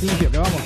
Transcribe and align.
silencio, 0.00 0.30
que 0.30 0.38
vamos. 0.38 0.62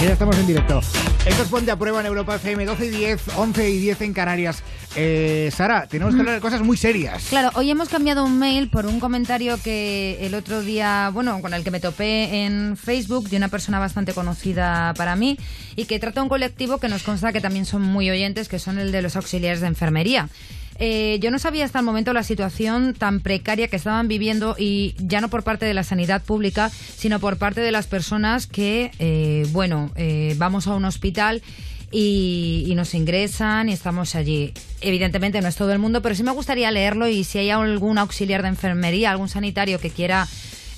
Que 0.00 0.06
ya 0.06 0.12
estamos 0.12 0.38
en 0.38 0.46
directo. 0.46 0.80
Esto 1.26 1.42
es 1.42 1.48
Ponte 1.48 1.70
a 1.70 1.76
Prueba 1.76 2.00
en 2.00 2.06
Europa 2.06 2.36
FM, 2.36 2.64
12 2.64 2.86
y 2.86 2.90
10, 2.90 3.22
11 3.36 3.70
y 3.70 3.78
10 3.80 4.00
en 4.00 4.14
Canarias. 4.14 4.62
Eh, 4.96 5.50
Sara, 5.54 5.86
tenemos 5.86 6.14
que 6.14 6.20
hablar 6.20 6.36
de 6.36 6.40
cosas 6.40 6.62
muy 6.62 6.78
serias. 6.78 7.26
Claro, 7.28 7.50
hoy 7.54 7.70
hemos 7.70 7.90
cambiado 7.90 8.24
un 8.24 8.38
mail 8.38 8.70
por 8.70 8.86
un 8.86 8.98
comentario 8.98 9.60
que 9.62 10.18
el 10.22 10.34
otro 10.34 10.62
día, 10.62 11.10
bueno, 11.12 11.42
con 11.42 11.52
el 11.52 11.64
que 11.64 11.70
me 11.70 11.80
topé 11.80 12.46
en 12.46 12.78
Facebook 12.78 13.28
de 13.28 13.36
una 13.36 13.48
persona 13.48 13.78
bastante 13.78 14.14
conocida 14.14 14.94
para 14.96 15.16
mí 15.16 15.36
y 15.76 15.84
que 15.84 15.98
trata 15.98 16.22
un 16.22 16.30
colectivo 16.30 16.78
que 16.78 16.88
nos 16.88 17.02
consta 17.02 17.32
que 17.32 17.42
también 17.42 17.66
son 17.66 17.82
muy 17.82 18.08
oyentes, 18.08 18.48
que 18.48 18.58
son 18.58 18.78
el 18.78 18.90
de 18.90 19.02
los 19.02 19.16
auxiliares 19.16 19.60
de 19.60 19.66
enfermería. 19.66 20.30
Eh, 20.78 21.18
yo 21.20 21.30
no 21.30 21.38
sabía 21.38 21.64
hasta 21.64 21.80
el 21.80 21.84
momento 21.84 22.12
la 22.12 22.22
situación 22.22 22.94
tan 22.94 23.20
precaria 23.20 23.68
que 23.68 23.76
estaban 23.76 24.06
viviendo 24.06 24.54
y 24.58 24.94
ya 24.98 25.20
no 25.20 25.28
por 25.28 25.42
parte 25.42 25.66
de 25.66 25.74
la 25.74 25.82
sanidad 25.82 26.22
pública, 26.22 26.70
sino 26.70 27.18
por 27.18 27.36
parte 27.36 27.60
de 27.60 27.72
las 27.72 27.86
personas 27.86 28.46
que, 28.46 28.92
eh, 28.98 29.46
bueno, 29.50 29.90
eh, 29.96 30.34
vamos 30.38 30.66
a 30.68 30.74
un 30.74 30.84
hospital 30.84 31.42
y, 31.90 32.64
y 32.68 32.74
nos 32.74 32.94
ingresan 32.94 33.68
y 33.68 33.72
estamos 33.72 34.14
allí. 34.14 34.52
Evidentemente 34.80 35.40
no 35.40 35.48
es 35.48 35.56
todo 35.56 35.72
el 35.72 35.78
mundo, 35.78 36.00
pero 36.00 36.14
sí 36.14 36.22
me 36.22 36.30
gustaría 36.30 36.70
leerlo 36.70 37.08
y 37.08 37.24
si 37.24 37.38
hay 37.38 37.50
algún 37.50 37.98
auxiliar 37.98 38.42
de 38.42 38.48
enfermería, 38.48 39.10
algún 39.10 39.28
sanitario 39.28 39.80
que 39.80 39.90
quiera 39.90 40.28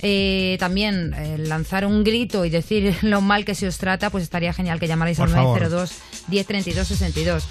eh, 0.02 0.56
también 0.58 1.12
eh, 1.14 1.36
lanzar 1.38 1.84
un 1.84 2.04
grito 2.04 2.46
y 2.46 2.50
decir 2.50 2.96
lo 3.02 3.20
mal 3.20 3.44
que 3.44 3.54
se 3.54 3.66
os 3.66 3.76
trata, 3.78 4.10
pues 4.10 4.24
estaría 4.24 4.52
genial 4.52 4.80
que 4.80 4.88
llamarais 4.88 5.18
Por 5.18 5.28
al 5.28 5.34
favor. 5.34 5.60
902 5.60 5.92
1032 6.28 6.88
62. 6.88 7.44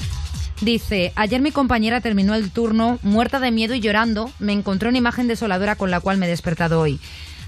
Dice, 0.62 1.14
ayer 1.16 1.42
mi 1.42 1.52
compañera 1.52 2.02
terminó 2.02 2.36
el 2.36 2.52
turno 2.52 3.00
muerta 3.02 3.40
de 3.40 3.50
miedo 3.50 3.76
y 3.76 3.80
llorando. 3.80 4.30
Me 4.40 4.52
encontró 4.52 4.90
una 4.90 4.98
imagen 4.98 5.28
desoladora 5.28 5.76
con 5.76 5.90
la 5.90 6.02
cual 6.02 6.18
me 6.18 6.26
he 6.26 6.30
despertado 6.30 6.82
hoy. 6.82 7.00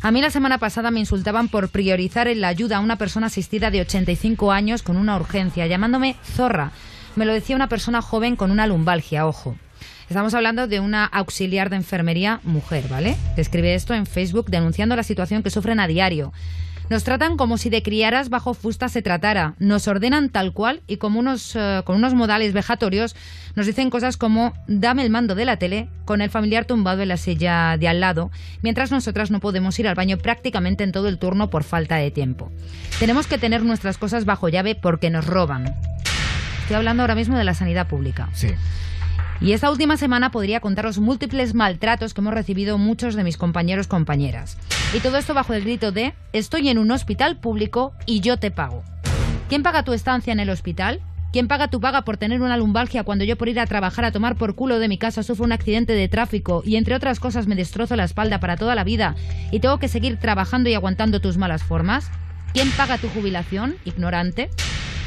A 0.02 0.12
mí 0.12 0.22
la 0.22 0.30
semana 0.30 0.60
pasada 0.60 0.92
me 0.92 1.02
insultaban 1.02 1.50
por 1.50 1.70
priorizar 1.70 2.30
en 2.30 2.40
la 2.40 2.48
ayuda 2.48 2.78
a 2.78 2.80
una 2.80 2.96
persona 2.96 3.28
asistida 3.28 3.70
de 3.70 3.82
85 3.82 4.52
años 4.54 4.82
con 4.82 4.96
una 4.96 5.18
urgencia, 5.18 5.68
llamándome 5.68 6.16
zorra. 6.24 6.72
Me 7.18 7.26
lo 7.26 7.34
decía 7.34 7.58
una 7.58 7.68
persona 7.68 8.02
joven 8.02 8.38
con 8.38 8.50
una 8.50 8.66
lumbalgia, 8.66 9.28
ojo. 9.28 9.58
Estamos 10.10 10.34
hablando 10.34 10.68
de 10.68 10.80
una 10.80 11.06
auxiliar 11.06 11.70
de 11.70 11.76
enfermería 11.76 12.40
mujer, 12.44 12.86
¿vale? 12.90 13.18
Que 13.36 13.42
escribe 13.42 13.76
esto 13.76 13.94
en 13.94 14.06
Facebook 14.06 14.50
denunciando 14.50 14.96
la 14.96 15.04
situación 15.04 15.44
que 15.44 15.50
sufren 15.50 15.80
a 15.80 15.88
diario. 15.88 16.34
Nos 16.92 17.06
tratan 17.06 17.38
como 17.38 17.58
si 17.58 17.70
de 17.70 17.84
criaras 17.84 18.28
bajo 18.28 18.54
fusta 18.54 18.90
se 18.90 19.02
tratara. 19.02 19.56
Nos 19.60 19.88
ordenan 19.88 20.28
tal 20.28 20.52
cual 20.52 20.82
y 20.88 20.98
como 20.98 21.22
unos, 21.22 21.56
eh, 21.56 21.84
con 21.86 21.96
unos 21.96 22.16
modales 22.16 22.52
vejatorios 22.52 23.16
nos 23.56 23.66
dicen 23.66 23.90
cosas 23.90 24.18
como 24.18 24.52
dame 24.68 25.06
el 25.06 25.10
mando 25.10 25.34
de 25.34 25.46
la 25.46 25.56
tele 25.56 25.88
con 26.04 26.20
el 26.20 26.30
familiar 26.30 26.66
tumbado 26.66 27.02
en 27.02 27.08
la 27.08 27.16
silla 27.16 27.78
de 27.78 27.88
al 27.88 28.02
lado, 28.02 28.30
mientras 28.62 28.92
nosotras 28.92 29.32
no 29.32 29.40
podemos 29.40 29.80
ir 29.80 29.88
al 29.88 29.96
baño 29.96 30.18
prácticamente 30.18 30.84
en 30.84 30.92
todo 30.92 31.08
el 31.08 31.18
turno 31.18 31.50
por 31.50 31.64
falta 31.64 31.96
de 31.96 32.12
tiempo. 32.12 32.52
Tenemos 33.00 33.26
que 33.26 33.38
tener 33.38 33.64
nuestras 33.64 33.98
cosas 33.98 34.26
bajo 34.26 34.50
llave 34.50 34.76
porque 34.76 35.10
nos 35.10 35.26
roban. 35.26 35.74
Estoy 36.64 36.76
hablando 36.76 37.04
ahora 37.04 37.16
mismo 37.16 37.38
de 37.38 37.46
la 37.46 37.54
sanidad 37.54 37.88
pública. 37.88 38.28
Sí. 38.34 38.50
Y 39.42 39.54
esta 39.54 39.72
última 39.72 39.98
semana 39.98 40.30
podría 40.30 40.60
contaros 40.60 41.00
múltiples 41.00 41.56
maltratos 41.56 42.14
que 42.14 42.22
hemos 42.22 42.34
recibido 42.34 42.78
muchos 42.78 43.16
de 43.16 43.24
mis 43.24 43.38
compañeros 43.38 43.88
compañeras. 43.88 44.56
Y 44.94 45.00
todo 45.00 45.18
esto 45.18 45.34
bajo 45.34 45.54
el 45.54 45.64
grito 45.64 45.92
de 45.92 46.14
estoy 46.32 46.70
en 46.70 46.78
un 46.78 46.92
hospital 46.92 47.38
público 47.38 47.94
y 48.06 48.20
yo 48.20 48.38
te 48.38 48.52
pago. 48.52 48.84
¿Quién 49.50 49.64
paga 49.64 49.84
tu 49.84 49.94
estancia 49.94 50.32
en 50.32 50.40
el 50.40 50.52
hospital? 50.52 51.02
¿Quién 51.34 51.48
paga 51.48 51.70
tu 51.70 51.82
paga 51.82 52.04
por 52.04 52.18
tener 52.18 52.44
una 52.44 52.56
lumbalgia 52.56 53.04
cuando 53.04 53.24
yo 53.24 53.36
por 53.36 53.50
ir 53.50 53.60
a 53.60 53.66
trabajar 53.66 54.06
a 54.06 54.12
tomar 54.12 54.36
por 54.36 54.54
culo 54.54 54.78
de 54.78 54.88
mi 54.88 55.00
casa 55.00 55.24
sufro 55.24 55.46
un 55.46 55.54
accidente 55.54 55.94
de 55.94 56.08
tráfico 56.08 56.62
y 56.64 56.76
entre 56.76 56.94
otras 56.94 57.20
cosas 57.20 57.48
me 57.48 57.56
destrozo 57.56 57.96
la 57.96 58.04
espalda 58.04 58.40
para 58.40 58.58
toda 58.58 58.76
la 58.76 58.84
vida 58.84 59.16
y 59.50 59.60
tengo 59.60 59.80
que 59.80 59.88
seguir 59.88 60.18
trabajando 60.18 60.70
y 60.70 60.76
aguantando 60.76 61.20
tus 61.20 61.38
malas 61.38 61.64
formas? 61.64 62.12
¿Quién 62.54 62.70
paga 62.72 63.00
tu 63.00 63.10
jubilación, 63.10 63.76
ignorante? 63.86 64.52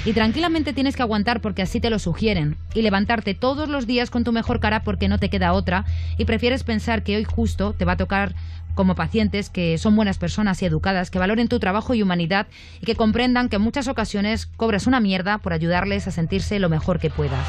Y 0.07 0.13
tranquilamente 0.13 0.75
tienes 0.75 0.97
que 0.97 1.03
aguantar 1.03 1.41
porque 1.41 1.63
así 1.63 1.81
te 1.81 1.89
lo 1.89 1.99
sugieren. 1.99 2.57
Y 2.75 2.83
levantarte 2.83 3.35
todos 3.35 3.71
los 3.71 3.87
días 3.87 4.11
con 4.11 4.23
tu 4.23 4.33
mejor 4.33 4.61
cara 4.61 4.83
porque 4.83 5.09
no 5.09 5.19
te 5.19 5.31
queda 5.31 5.55
otra. 5.55 5.87
Y 6.19 6.27
prefieres 6.27 6.63
pensar 6.63 7.03
que 7.03 7.17
hoy 7.17 7.25
justo 7.25 7.73
te 7.73 7.87
va 7.87 7.93
a 7.93 7.97
tocar 7.97 8.35
como 8.75 8.97
pacientes 8.97 9.49
que 9.49 9.79
son 9.79 9.97
buenas 9.97 10.19
personas 10.19 10.61
y 10.61 10.67
educadas, 10.67 11.11
que 11.11 11.19
valoren 11.19 11.49
tu 11.49 11.59
trabajo 11.59 11.95
y 11.95 12.03
humanidad 12.03 12.49
y 12.83 12.87
que 12.87 12.97
comprendan 12.97 13.49
que 13.49 13.57
en 13.57 13.63
muchas 13.63 13.89
ocasiones 13.89 14.47
cobras 14.47 14.87
una 14.87 15.01
mierda 15.01 15.39
por 15.39 15.53
ayudarles 15.53 16.07
a 16.07 16.11
sentirse 16.11 16.59
lo 16.59 16.69
mejor 16.69 16.99
que 16.99 17.09
puedas. 17.09 17.47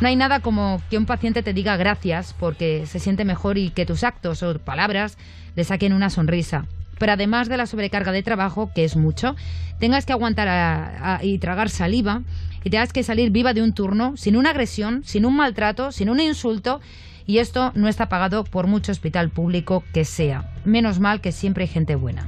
No 0.00 0.08
hay 0.08 0.16
nada 0.16 0.40
como 0.40 0.80
que 0.90 0.98
un 0.98 1.06
paciente 1.06 1.42
te 1.42 1.54
diga 1.54 1.76
gracias 1.76 2.34
porque 2.38 2.86
se 2.86 3.00
siente 3.00 3.24
mejor 3.24 3.58
y 3.58 3.70
que 3.70 3.86
tus 3.86 4.04
actos 4.04 4.42
o 4.42 4.58
palabras 4.58 5.18
le 5.56 5.64
saquen 5.64 5.92
una 5.92 6.10
sonrisa 6.10 6.66
pero 7.00 7.12
además 7.14 7.48
de 7.48 7.56
la 7.56 7.66
sobrecarga 7.66 8.12
de 8.12 8.22
trabajo, 8.22 8.70
que 8.74 8.84
es 8.84 8.94
mucho, 8.94 9.34
tengas 9.80 10.06
que 10.06 10.12
aguantar 10.12 10.46
a- 10.46 11.16
a- 11.16 11.24
y 11.24 11.38
tragar 11.38 11.70
saliva 11.70 12.22
y 12.62 12.68
tengas 12.70 12.92
que 12.92 13.02
salir 13.02 13.30
viva 13.30 13.54
de 13.54 13.62
un 13.62 13.72
turno 13.72 14.16
sin 14.18 14.36
una 14.36 14.50
agresión, 14.50 15.02
sin 15.04 15.24
un 15.24 15.34
maltrato, 15.34 15.90
sin 15.92 16.10
un 16.10 16.20
insulto. 16.20 16.80
Y 17.26 17.38
esto 17.38 17.72
no 17.74 17.88
está 17.88 18.08
pagado 18.08 18.44
por 18.44 18.66
mucho 18.66 18.92
hospital 18.92 19.30
público 19.30 19.82
que 19.94 20.04
sea. 20.04 20.50
Menos 20.64 21.00
mal 21.00 21.20
que 21.20 21.32
siempre 21.32 21.64
hay 21.64 21.68
gente 21.68 21.94
buena. 21.94 22.26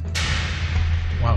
Wow. 1.21 1.37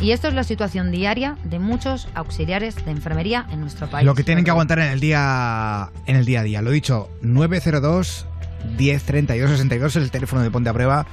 Y 0.00 0.10
esto 0.12 0.28
es 0.28 0.34
la 0.34 0.44
situación 0.44 0.90
diaria 0.92 1.36
de 1.44 1.58
muchos 1.58 2.06
auxiliares 2.14 2.76
de 2.84 2.90
enfermería 2.90 3.46
en 3.50 3.60
nuestro 3.60 3.88
país. 3.88 4.04
Lo 4.04 4.14
que 4.14 4.22
tienen 4.22 4.44
que 4.44 4.50
aguantar 4.50 4.78
en 4.78 4.90
el 4.92 5.00
día 5.00 5.88
en 6.06 6.16
el 6.16 6.24
día 6.26 6.40
a 6.40 6.42
día. 6.44 6.62
Lo 6.62 6.70
he 6.70 6.74
dicho, 6.74 7.08
902 7.22 8.26
10 8.76 9.02
32 9.04 9.50
62 9.50 9.96
es 9.96 10.02
el 10.02 10.10
teléfono 10.10 10.42
de 10.42 10.50
Ponte 10.50 10.68
a 10.70 10.72
Prueba. 10.72 11.06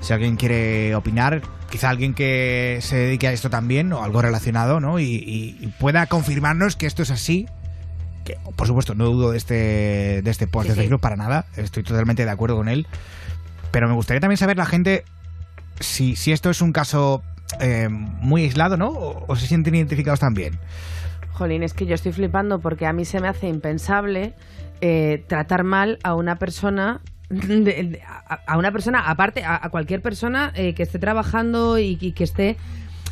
Si 0.00 0.12
alguien 0.12 0.36
quiere 0.36 0.94
opinar, 0.94 1.42
quizá 1.70 1.90
alguien 1.90 2.14
que 2.14 2.78
se 2.82 2.96
dedique 2.96 3.26
a 3.28 3.32
esto 3.32 3.50
también 3.50 3.92
o 3.92 4.02
algo 4.04 4.22
relacionado, 4.22 4.80
¿no? 4.80 4.98
Y, 4.98 5.04
y- 5.04 5.56
y 5.60 5.66
pueda 5.78 6.06
confirmarnos 6.06 6.76
que 6.76 6.86
esto 6.86 7.02
es 7.02 7.10
así. 7.10 7.46
Que, 8.24 8.36
por 8.56 8.66
supuesto, 8.66 8.94
no 8.94 9.06
dudo 9.06 9.30
de 9.30 9.38
este, 9.38 10.22
de 10.22 10.30
este 10.30 10.46
post 10.46 10.64
Sí, 10.64 10.68
de 10.70 10.74
sí. 10.74 10.80
Facebook 10.80 11.00
para 11.00 11.16
nada. 11.16 11.46
Estoy 11.56 11.82
totalmente 11.82 12.24
de 12.24 12.30
acuerdo 12.30 12.56
con 12.56 12.68
él. 12.68 12.86
Pero 13.70 13.88
me 13.88 13.94
gustaría 13.94 14.20
también 14.20 14.36
saber 14.38 14.56
la 14.56 14.66
gente 14.66 15.04
si, 15.80 16.16
si 16.16 16.32
esto 16.32 16.50
es 16.50 16.60
un 16.60 16.72
caso 16.72 17.22
eh, 17.60 17.88
muy 17.90 18.42
aislado, 18.42 18.76
¿no? 18.76 18.88
O, 18.88 19.24
o 19.26 19.36
se 19.36 19.46
sienten 19.46 19.74
identificados 19.74 20.20
también. 20.20 20.58
Jolín, 21.32 21.62
es 21.62 21.72
que 21.72 21.86
yo 21.86 21.94
estoy 21.94 22.12
flipando 22.12 22.58
porque 22.60 22.84
a 22.86 22.92
mí 22.92 23.04
se 23.04 23.20
me 23.20 23.28
hace 23.28 23.46
impensable 23.48 24.34
eh, 24.80 25.24
tratar 25.26 25.64
mal 25.64 25.98
a 26.02 26.14
una 26.14 26.38
persona. 26.38 27.00
a, 28.28 28.34
a 28.46 28.58
una 28.58 28.72
persona, 28.72 29.00
aparte, 29.00 29.44
a, 29.44 29.68
cualquier 29.70 30.00
persona 30.00 30.52
eh, 30.54 30.74
que 30.74 30.82
esté 30.82 30.98
trabajando 30.98 31.78
y 31.78 31.96
que 31.96 32.24
esté. 32.24 32.56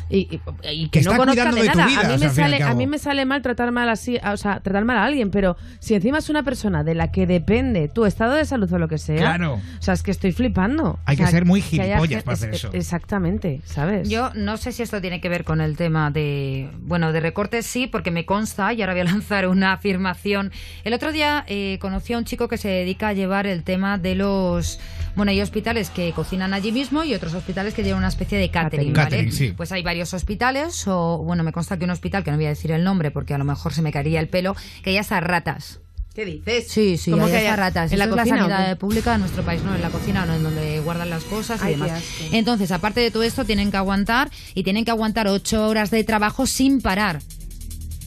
Y, 0.09 0.17
y- 0.19 0.41
y 0.71 0.89
que, 0.89 0.99
Que 0.99 1.05
no 1.05 1.11
está 1.11 1.17
conozca 1.17 1.51
de 1.51 1.63
nada. 1.65 1.85
vida, 1.85 2.01
a, 2.01 2.03
mí 2.07 2.13
o 2.13 2.17
sea, 2.17 2.27
me 2.27 2.33
sale, 2.33 2.63
a 2.63 2.73
mí 2.73 2.87
me 2.87 2.97
sale 2.97 3.25
mal 3.25 3.41
tratar 3.41 3.71
mal 3.71 3.89
así, 3.89 4.17
o 4.17 4.37
sea, 4.37 4.59
tratar 4.61 4.85
mal 4.85 4.97
a 4.97 5.03
alguien, 5.05 5.31
pero 5.31 5.57
si 5.79 5.95
encima 5.95 6.19
es 6.19 6.29
una 6.29 6.43
persona 6.43 6.83
de 6.83 6.95
la 6.95 7.11
que 7.11 7.27
depende 7.27 7.87
tu 7.89 8.05
estado 8.05 8.33
de 8.35 8.45
salud 8.45 8.71
o 8.71 8.79
lo 8.79 8.87
que 8.87 8.97
sea, 8.97 9.17
Claro. 9.17 9.55
o 9.55 9.81
sea, 9.81 9.93
es 9.93 10.03
que 10.03 10.11
estoy 10.11 10.31
flipando. 10.31 10.99
Hay 11.05 11.15
O 11.15 11.17
sea, 11.17 11.25
que 11.27 11.31
ser 11.31 11.45
muy 11.45 11.59
haya 11.59 11.67
gilipollas 11.69 12.23
para 12.23 12.33
hacer 12.35 12.49
es- 12.51 12.55
eso. 12.63 12.69
Exactamente, 12.73 13.61
¿sabes? 13.65 14.07
Yo 14.09 14.31
no 14.33 14.57
sé 14.57 14.71
si 14.71 14.81
esto 14.83 15.01
tiene 15.01 15.19
que 15.21 15.29
ver 15.29 15.43
con 15.43 15.61
el 15.61 15.75
tema 15.77 16.09
de, 16.11 16.69
bueno, 16.79 17.11
de 17.11 17.19
recortes 17.19 17.65
sí, 17.65 17.87
porque 17.87 18.11
me 18.11 18.25
consta, 18.25 18.73
y 18.73 18.81
ahora 18.81 18.93
voy 18.93 19.01
a 19.01 19.05
lanzar 19.13 19.47
una 19.47 19.73
afirmación. 19.73 20.51
El 20.83 20.93
otro 20.93 21.11
día 21.11 21.43
eh, 21.47 21.77
conocí 21.81 22.13
a 22.13 22.17
un 22.17 22.25
chico 22.25 22.47
que 22.47 22.57
se 22.57 22.69
dedica 22.69 23.09
a 23.09 23.13
llevar 23.13 23.45
el 23.47 23.63
tema 23.63 23.97
de 23.97 24.15
los, 24.15 24.79
bueno, 25.17 25.31
hay 25.31 25.41
hospitales 25.41 25.89
que 25.89 26.13
cocinan 26.13 26.53
allí 26.53 26.71
mismo 26.71 27.03
y 27.03 27.13
otros 27.13 27.33
hospitales 27.33 27.73
que 27.73 27.83
llevan 27.83 27.97
una 27.99 28.07
especie 28.07 28.37
de 28.37 28.49
catering, 28.49 28.93
Catering. 28.93 28.93
¿vale? 28.93 29.09
Catering, 29.09 29.31
sí. 29.33 29.53
Pues 29.57 29.71
hay 29.73 29.83
varios 29.83 30.13
hospitales, 30.13 30.87
o 30.87 31.17
bueno, 31.17 31.43
me 31.43 31.51
consta 31.51 31.77
que 31.77 31.83
un 31.83 31.89
hospital, 31.91 32.23
que 32.23 32.31
no 32.31 32.37
voy 32.37 32.45
a 32.45 32.49
decir 32.49 32.71
el 32.71 32.83
nombre 32.85 33.11
porque 33.11 33.33
a 33.33 33.37
lo 33.37 33.43
mejor 33.43 33.73
se 33.73 33.81
me 33.81 33.91
caería 33.91 34.21
el 34.21 34.29
pelo, 34.29 34.55
que 34.83 34.91
hay 34.91 34.97
hasta 34.97 35.19
ratas. 35.19 35.81
¿Qué 36.15 36.25
dices? 36.25 36.67
Sí, 36.69 36.97
sí, 36.97 37.11
¿Cómo 37.11 37.27
que 37.27 37.35
hasta 37.37 37.49
hay- 37.51 37.55
ratas. 37.57 37.91
¿En 37.91 37.99
la 37.99 38.05
es 38.05 38.11
cocina 38.11 38.37
sanidad 38.37 38.77
pública 38.77 39.11
de 39.11 39.17
nuestro 39.19 39.43
país, 39.43 39.61
no 39.63 39.75
en 39.75 39.81
la 39.81 39.89
cocina, 39.89 40.25
no 40.25 40.33
en 40.35 40.41
donde 40.43 40.79
guardan 40.79 41.09
las 41.11 41.23
cosas 41.25 41.61
y 41.61 41.65
Ay, 41.65 41.71
demás. 41.73 42.03
Entonces, 42.31 42.71
aparte 42.71 43.01
de 43.01 43.11
todo 43.11 43.21
esto, 43.23 43.43
tienen 43.45 43.69
que 43.69 43.77
aguantar 43.77 44.31
y 44.55 44.63
tienen 44.63 44.83
que 44.85 44.91
aguantar 44.91 45.27
ocho 45.27 45.67
horas 45.67 45.91
de 45.91 46.03
trabajo 46.03 46.47
sin 46.47 46.81
parar. 46.81 47.21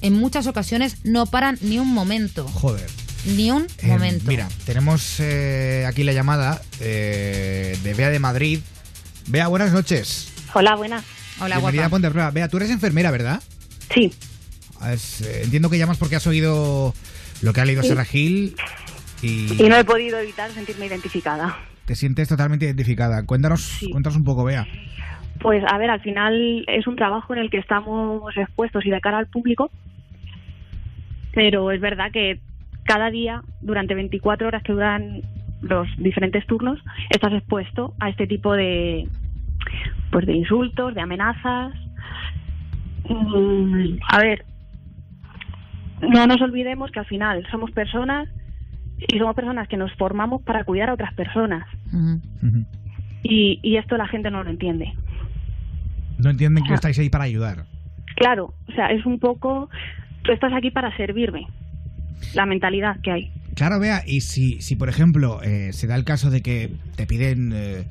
En 0.00 0.14
muchas 0.14 0.46
ocasiones 0.46 1.04
no 1.04 1.26
paran 1.26 1.58
ni 1.60 1.78
un 1.78 1.88
momento. 1.92 2.48
Joder. 2.48 2.86
Ni 3.26 3.50
un 3.50 3.66
Eh, 3.82 3.86
momento. 3.88 4.24
Mira, 4.26 4.48
tenemos 4.64 5.20
eh, 5.20 5.84
aquí 5.86 6.04
la 6.04 6.12
llamada 6.12 6.60
eh, 6.80 7.76
de 7.82 7.94
Bea 7.94 8.08
de 8.10 8.18
Madrid. 8.18 8.60
Bea, 9.28 9.48
buenas 9.48 9.72
noches. 9.72 10.32
Hola, 10.54 10.74
buenas. 10.74 11.04
Hola, 11.40 11.56
Bienvenida 11.56 11.84
a 11.84 11.88
guapa. 11.88 12.26
A. 12.26 12.30
Bea, 12.30 12.48
tú 12.48 12.56
eres 12.56 12.70
enfermera, 12.70 13.10
¿verdad? 13.10 13.42
Sí, 13.94 14.10
Es, 14.90 15.20
eh, 15.20 15.42
entiendo 15.44 15.68
que 15.68 15.78
llamas 15.78 15.98
porque 15.98 16.16
has 16.16 16.26
oído 16.26 16.94
lo 17.42 17.52
que 17.52 17.60
ha 17.60 17.64
leído 17.64 17.82
Sí. 17.82 17.88
Serra 17.88 18.04
Gil 18.04 18.54
y, 19.22 19.62
y 19.62 19.68
no 19.68 19.76
he 19.76 19.84
podido 19.84 20.18
evitar 20.18 20.50
sentirme 20.52 20.86
identificada. 20.86 21.58
te 21.84 21.94
sientes 21.96 22.28
totalmente 22.28 22.64
identificada. 22.66 23.24
Cuéntanos, 23.26 23.60
Sí. 23.62 23.90
cuéntanos 23.90 24.16
un 24.16 24.24
poco, 24.24 24.44
Bea. 24.44 24.66
Pues 25.40 25.62
a 25.70 25.76
ver, 25.78 25.90
al 25.90 26.00
final 26.00 26.64
es 26.68 26.86
un 26.86 26.96
trabajo 26.96 27.34
en 27.34 27.40
el 27.40 27.50
que 27.50 27.58
estamos 27.58 28.22
expuestos 28.36 28.84
y 28.86 28.90
de 28.90 29.00
cara 29.00 29.18
al 29.18 29.26
público, 29.26 29.70
pero 31.34 31.70
es 31.72 31.80
verdad 31.80 32.06
que 32.12 32.40
cada 32.92 33.10
día, 33.10 33.42
durante 33.60 33.94
24 33.94 34.48
horas 34.48 34.62
que 34.64 34.72
duran 34.72 35.20
los 35.62 35.86
diferentes 35.98 36.44
turnos, 36.46 36.78
estás 37.10 37.32
expuesto 37.32 37.94
a 38.00 38.08
este 38.08 38.26
tipo 38.26 38.54
de, 38.54 39.06
pues 40.10 40.26
de 40.26 40.34
insultos, 40.34 40.94
de 40.94 41.00
amenazas 41.00 41.72
Mm, 43.08 43.98
a 44.08 44.18
ver, 44.20 44.44
no 46.00 46.26
nos 46.28 46.40
olvidemos 46.42 46.92
que 46.92 47.00
al 47.00 47.06
final 47.06 47.44
somos 47.50 47.70
personas 47.72 48.28
y 48.98 49.18
somos 49.18 49.34
personas 49.34 49.66
que 49.66 49.76
nos 49.76 49.92
formamos 49.94 50.42
para 50.42 50.62
cuidar 50.62 50.90
a 50.90 50.94
otras 50.94 51.12
personas. 51.14 51.66
Y, 53.24 53.58
y 53.62 53.76
esto 53.78 53.96
la 53.96 54.06
gente 54.06 54.30
no 54.30 54.44
lo 54.44 54.50
entiende. 54.50 54.92
No 56.18 56.30
entienden 56.30 56.62
que 56.62 56.72
Ah. 56.72 56.76
estáis 56.76 56.98
ahí 57.00 57.10
para 57.10 57.24
ayudar. 57.24 57.64
Claro, 58.14 58.54
o 58.68 58.72
sea, 58.74 58.88
es 58.92 59.04
un 59.04 59.18
poco, 59.18 59.68
tú 60.22 60.30
estás 60.30 60.52
aquí 60.52 60.70
para 60.70 60.96
servirme, 60.96 61.48
la 62.34 62.46
mentalidad 62.46 62.96
que 63.02 63.10
hay. 63.12 63.32
Claro, 63.54 63.78
vea, 63.80 64.02
y 64.06 64.20
si, 64.22 64.60
si 64.62 64.76
por 64.76 64.88
ejemplo 64.88 65.40
eh, 65.42 65.72
se 65.72 65.86
da 65.86 65.96
el 65.96 66.04
caso 66.04 66.30
de 66.30 66.40
que 66.42 66.70
te 66.96 67.06
piden 67.06 67.52
eh, 67.54 67.84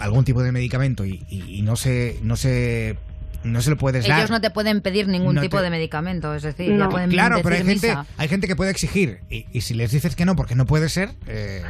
algún 0.00 0.24
tipo 0.24 0.42
de 0.42 0.52
medicamento 0.52 1.04
y, 1.04 1.24
y- 1.28 1.56
y 1.58 1.62
no 1.62 1.76
se 1.76 2.18
no 2.22 2.36
se 2.36 2.96
no 3.44 3.60
se 3.62 3.70
lo 3.70 3.76
puedes 3.76 4.06
dar. 4.08 4.18
Ellos 4.18 4.30
no 4.30 4.40
te 4.40 4.50
pueden 4.50 4.80
pedir 4.80 5.06
ningún 5.08 5.34
No 5.36 5.40
tipo 5.40 5.58
te- 5.58 5.64
de 5.64 5.70
medicamento, 5.70 6.34
es 6.34 6.42
decir, 6.42 6.72
No. 6.72 6.84
ya 6.86 6.88
pueden 6.88 7.10
Claro, 7.10 7.36
pero 7.42 7.54
hay 7.54 7.64
gente, 7.64 7.88
misa. 7.88 8.06
hay 8.16 8.28
gente 8.28 8.46
que 8.48 8.56
puede 8.56 8.70
exigir 8.70 9.20
y, 9.30 9.46
y 9.52 9.60
si 9.60 9.74
les 9.74 9.90
dices 9.92 10.16
que 10.16 10.24
no 10.24 10.34
porque 10.34 10.54
no 10.56 10.66
puede 10.66 10.88
ser, 10.88 11.10
eh, 11.28 11.62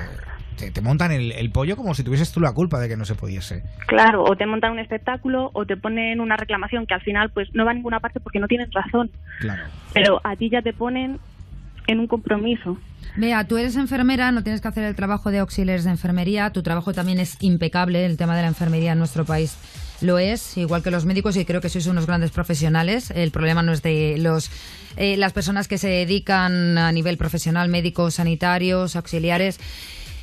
te, 0.56 0.70
te 0.70 0.80
montan 0.80 1.12
el, 1.12 1.32
el 1.32 1.50
pollo 1.50 1.76
como 1.76 1.94
si 1.94 2.02
tuvieses 2.02 2.32
tú 2.32 2.40
la 2.40 2.52
culpa 2.52 2.80
de 2.80 2.88
que 2.88 2.96
no 2.96 3.04
se 3.04 3.14
pudiese. 3.14 3.62
Claro, 3.88 4.24
o 4.24 4.36
te 4.36 4.46
montan 4.46 4.72
un 4.72 4.78
espectáculo 4.78 5.50
o 5.52 5.66
te 5.66 5.76
ponen 5.76 6.20
una 6.20 6.36
reclamación 6.38 6.86
que 6.86 6.94
al 6.94 7.02
final 7.02 7.30
pues 7.30 7.48
no 7.52 7.64
va 7.66 7.72
a 7.72 7.74
ninguna 7.74 8.00
parte 8.00 8.20
porque 8.20 8.38
no 8.40 8.48
tienen 8.48 8.70
razón. 8.72 9.10
Claro. 9.40 9.64
Pero 9.92 10.20
a 10.24 10.34
ti 10.36 10.48
ya 10.48 10.62
te 10.62 10.72
ponen 10.72 11.18
en 11.86 12.00
un 12.00 12.06
compromiso. 12.06 12.78
Vea, 13.16 13.46
tú 13.46 13.56
eres 13.56 13.76
enfermera, 13.76 14.30
no 14.32 14.42
tienes 14.42 14.60
que 14.60 14.68
hacer 14.68 14.84
el 14.84 14.94
trabajo 14.94 15.30
de 15.30 15.38
auxiliares 15.38 15.84
de 15.84 15.90
enfermería, 15.90 16.50
tu 16.50 16.62
trabajo 16.62 16.92
también 16.92 17.18
es 17.18 17.36
impecable, 17.40 18.04
el 18.04 18.16
tema 18.16 18.36
de 18.36 18.42
la 18.42 18.48
enfermería 18.48 18.92
en 18.92 18.98
nuestro 18.98 19.24
país 19.24 19.56
lo 20.02 20.18
es, 20.18 20.56
igual 20.58 20.82
que 20.82 20.90
los 20.90 21.06
médicos, 21.06 21.36
y 21.36 21.44
creo 21.44 21.60
que 21.60 21.70
sois 21.70 21.86
unos 21.86 22.06
grandes 22.06 22.30
profesionales. 22.30 23.10
El 23.10 23.30
problema 23.30 23.62
no 23.62 23.72
es 23.72 23.82
de 23.82 24.16
los 24.18 24.50
eh, 24.96 25.16
las 25.16 25.32
personas 25.32 25.68
que 25.68 25.78
se 25.78 25.88
dedican 25.88 26.76
a 26.78 26.92
nivel 26.92 27.16
profesional, 27.16 27.68
médicos, 27.68 28.14
sanitarios, 28.14 28.96
auxiliares. 28.96 29.58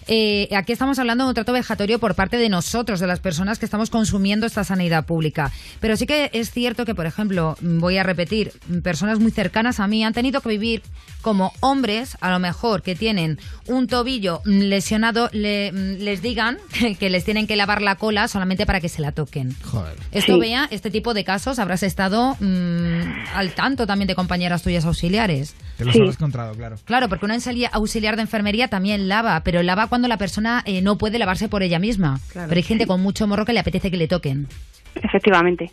Eh, 0.08 0.50
aquí 0.56 0.74
estamos 0.74 1.00
hablando 1.00 1.24
de 1.24 1.30
un 1.30 1.34
trato 1.34 1.54
vejatorio 1.54 1.98
por 1.98 2.14
parte 2.16 2.38
de 2.38 2.50
nosotros, 2.50 3.00
de 3.00 3.08
las 3.08 3.20
personas 3.20 3.58
que 3.58 3.66
estamos 3.66 3.90
consumiendo 3.90 4.46
esta 4.46 4.64
sanidad 4.64 5.06
pública. 5.06 5.52
Pero 5.80 5.96
sí 5.96 6.06
que 6.06 6.30
es 6.34 6.52
cierto 6.52 6.86
que, 6.86 6.94
por 6.94 7.06
ejemplo, 7.06 7.56
voy 7.62 7.98
a 7.98 8.04
repetir, 8.04 8.52
personas 8.84 9.20
muy 9.20 9.32
cercanas 9.32 9.80
a 9.80 9.88
mí 9.88 10.04
han 10.04 10.14
tenido 10.14 10.42
que 10.42 10.50
vivir 10.50 10.84
como 11.24 11.52
hombres, 11.62 12.16
a 12.22 12.30
lo 12.30 12.38
mejor 12.38 12.84
que 12.84 12.94
tienen 12.96 13.40
un 13.66 13.88
tobillo 13.88 14.42
lesionado, 14.46 15.30
le- 15.34 15.72
mm, 15.72 16.04
les 16.04 16.22
digan 16.22 16.60
que, 17.00 17.10
les 17.10 17.24
tienen 17.26 17.48
que 17.48 17.56
lavar 17.56 17.82
la 17.82 17.96
cola 17.96 18.28
solamente 18.28 18.68
para 18.68 18.80
que 18.80 18.90
se 18.90 19.02
la 19.02 19.12
toquen. 19.12 19.56
Joder. 19.64 19.96
Esto 20.12 20.36
Sí. 20.36 20.40
vea, 20.40 20.68
este 20.70 20.92
tipo 20.92 21.16
de 21.16 21.24
casos 21.24 21.58
habrás 21.58 21.82
estado 21.82 22.36
mm, 22.40 23.02
al 23.34 23.54
tanto 23.56 23.88
también 23.88 24.08
de 24.08 24.14
compañeras 24.14 24.62
tuyas 24.62 24.86
auxiliares. 24.86 25.56
Te 25.78 25.86
lo 25.86 25.92
Sí. 25.92 26.00
habrás 26.00 26.16
encontrado, 26.18 26.54
claro. 26.54 26.76
Claro, 26.86 27.10
porque 27.10 27.26
una 27.26 27.34
auxilia- 27.36 27.70
auxiliar 27.72 28.16
de 28.18 28.22
enfermería 28.24 28.68
también 28.68 29.08
lava, 29.08 29.40
pero 29.44 29.64
lava 29.64 29.88
cuando 29.88 30.08
la 30.08 30.18
persona 30.18 30.62
eh, 30.66 30.82
no 30.84 30.98
puede 31.00 31.18
lavarse 31.18 31.48
por 31.50 31.64
ella 31.64 31.80
misma. 31.80 32.20
Claro. 32.32 32.50
pero 32.50 32.60
hay 32.60 32.64
gente 32.64 32.86
con 32.86 33.02
mucho 33.02 33.26
morro 33.26 33.46
que 33.46 33.54
le 33.54 33.60
apetece 33.62 33.90
que 33.90 33.98
le 33.98 34.08
toquen. 34.08 34.48
Efectivamente. 34.96 35.72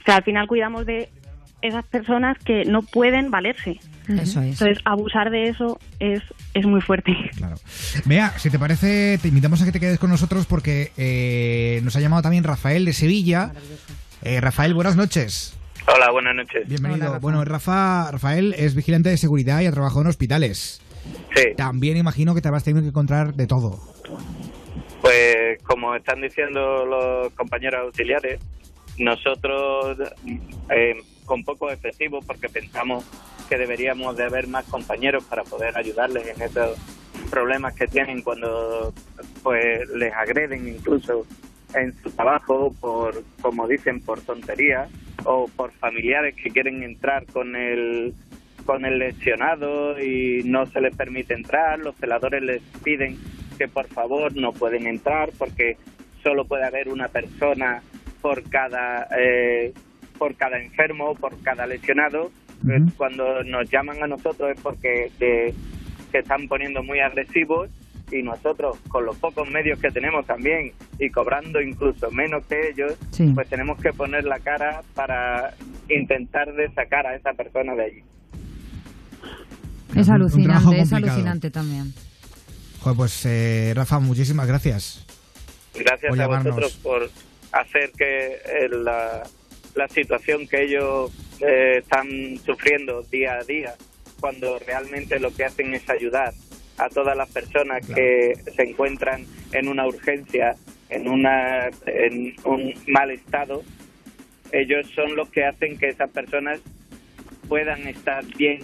O 0.00 0.04
sea, 0.04 0.16
al 0.16 0.22
final 0.24 0.46
cuidamos 0.46 0.86
de 0.86 1.08
esas 1.62 1.84
personas 1.86 2.36
que 2.44 2.64
no 2.64 2.82
pueden 2.82 3.30
valerse. 3.30 3.78
Eso 4.08 4.40
es. 4.40 4.60
Entonces, 4.60 4.78
abusar 4.84 5.30
de 5.30 5.48
eso 5.48 5.78
es, 5.98 6.22
es 6.54 6.66
muy 6.66 6.80
fuerte. 6.80 7.14
Claro. 7.36 7.56
Vea, 8.06 8.30
si 8.38 8.48
te 8.50 8.58
parece, 8.58 9.18
te 9.20 9.28
invitamos 9.28 9.60
a 9.60 9.64
que 9.66 9.72
te 9.72 9.80
quedes 9.80 9.98
con 9.98 10.10
nosotros 10.10 10.46
porque 10.46 10.92
eh, 10.96 11.80
nos 11.84 11.94
ha 11.96 12.00
llamado 12.00 12.22
también 12.22 12.44
Rafael 12.44 12.84
de 12.84 12.92
Sevilla. 12.92 13.52
Eh, 14.22 14.40
Rafael, 14.40 14.72
buenas 14.74 14.96
noches. 14.96 15.54
Hola, 15.86 16.10
buenas 16.10 16.34
noches. 16.36 16.68
Bienvenido. 16.68 17.00
Hola, 17.00 17.06
Rafa. 17.14 17.18
bueno, 17.20 17.44
Rafa, 17.44 18.10
Rafael 18.12 18.54
es 18.58 18.74
vigilante 18.74 19.08
de 19.10 19.16
seguridad 19.16 19.60
y 19.60 19.66
ha 19.66 19.72
trabajado 19.72 20.02
en 20.02 20.06
hospitales. 20.08 20.80
Sí, 21.34 21.42
También 21.56 21.96
imagino 21.96 22.34
que 22.34 22.40
te 22.42 22.48
habrás 22.48 22.64
tenido 22.64 22.82
que 22.82 22.88
encontrar 22.88 23.34
de 23.34 23.46
todo. 23.46 23.80
pues 25.00 25.58
como 25.62 25.94
están 25.94 26.20
diciendo 26.20 26.84
los 26.84 27.32
compañeros 27.34 27.80
auxiliares, 27.84 28.40
nosotros 28.98 29.96
eh, 30.70 30.94
con 31.28 31.44
pocos 31.44 31.72
efectivos, 31.72 32.24
porque 32.24 32.48
pensamos 32.48 33.04
que 33.48 33.56
deberíamos 33.56 34.16
de 34.16 34.24
haber 34.24 34.48
más 34.48 34.64
compañeros 34.64 35.22
para 35.24 35.44
poder 35.44 35.76
ayudarles 35.76 36.26
en 36.26 36.42
esos 36.42 36.76
problemas 37.30 37.74
que 37.74 37.86
tienen 37.86 38.22
cuando 38.22 38.92
pues 39.42 39.88
les 39.90 40.12
agreden 40.14 40.66
incluso 40.66 41.26
en 41.74 41.94
su 42.02 42.10
trabajo 42.10 42.74
por, 42.80 43.22
como 43.42 43.68
dicen, 43.68 44.00
por 44.00 44.20
tonterías 44.22 44.90
o 45.24 45.48
por 45.54 45.70
familiares 45.72 46.34
que 46.34 46.50
quieren 46.50 46.82
entrar 46.82 47.26
con 47.26 47.54
el 47.54 48.14
con 48.64 48.84
el 48.84 48.98
lesionado 48.98 49.98
y 49.98 50.42
no 50.44 50.66
se 50.66 50.80
les 50.80 50.94
permite 50.94 51.32
entrar, 51.32 51.78
los 51.78 51.96
celadores 51.96 52.42
les 52.42 52.62
piden 52.82 53.16
que 53.56 53.66
por 53.66 53.86
favor 53.86 54.36
no 54.36 54.52
pueden 54.52 54.86
entrar 54.86 55.30
porque 55.38 55.76
solo 56.22 56.44
puede 56.44 56.64
haber 56.64 56.88
una 56.88 57.08
persona 57.08 57.82
por 58.20 58.42
cada 58.50 59.08
eh, 59.18 59.72
por 60.18 60.34
cada 60.36 60.58
enfermo, 60.60 61.14
por 61.14 61.40
cada 61.42 61.66
lesionado. 61.66 62.30
Eh, 62.68 62.80
Cuando 62.96 63.42
nos 63.44 63.70
llaman 63.70 64.02
a 64.02 64.06
nosotros 64.08 64.50
es 64.54 64.60
porque 64.60 65.10
se 65.18 65.54
están 66.18 66.48
poniendo 66.48 66.82
muy 66.82 66.98
agresivos 67.00 67.70
y 68.10 68.22
nosotros 68.22 68.78
con 68.88 69.04
los 69.04 69.16
pocos 69.18 69.48
medios 69.50 69.78
que 69.80 69.90
tenemos 69.90 70.26
también 70.26 70.72
y 70.98 71.10
cobrando 71.10 71.60
incluso 71.60 72.10
menos 72.10 72.44
que 72.46 72.70
ellos, 72.70 72.94
Sí. 73.10 73.30
pues 73.34 73.48
tenemos 73.48 73.78
que 73.80 73.92
poner 73.92 74.24
la 74.24 74.38
cara 74.40 74.80
para 74.94 75.54
intentar 75.88 76.52
de 76.54 76.68
sacar 76.72 77.06
a 77.06 77.14
esa 77.14 77.32
persona 77.34 77.74
de 77.74 77.84
allí. 77.84 78.02
Es 79.94 80.08
alucinante, 80.08 80.80
es 80.80 80.92
alucinante 80.92 81.50
también. 81.50 81.92
Joder, 82.80 82.96
pues 82.96 83.26
eh, 83.26 83.72
Rafa, 83.74 83.98
muchísimas 83.98 84.46
gracias. 84.46 85.04
Gracias 85.74 86.10
Por 86.10 86.18
a 86.20 86.22
llamarnos. 86.24 86.54
vosotros 86.56 86.76
por 86.82 87.10
hacer 87.52 87.90
que 87.96 88.26
eh, 88.34 88.68
la, 88.70 89.22
la 89.74 89.88
situación 89.88 90.46
que 90.48 90.64
ellos 90.64 91.12
eh, 91.40 91.78
están 91.78 92.08
sufriendo 92.44 93.02
día 93.04 93.34
a 93.34 93.44
día, 93.44 93.74
cuando 94.20 94.58
realmente 94.58 95.18
lo 95.20 95.32
que 95.32 95.44
hacen 95.44 95.72
es 95.74 95.88
ayudar 95.88 96.32
a 96.78 96.88
todas 96.88 97.16
las 97.16 97.28
personas 97.30 97.84
Claro. 97.86 97.94
que 97.94 98.34
se 98.54 98.62
encuentran 98.62 99.24
en 99.52 99.68
una 99.68 99.86
urgencia, 99.86 100.54
en, 100.90 101.08
una, 101.08 101.68
en 101.86 102.34
un 102.44 102.74
mal 102.86 103.10
estado, 103.10 103.62
ellos 104.52 104.88
son 104.94 105.14
los 105.16 105.28
que 105.30 105.44
hacen 105.44 105.78
que 105.78 105.88
esas 105.88 106.10
personas 106.10 106.60
puedan 107.48 107.86
estar 107.86 108.24
bien 108.36 108.60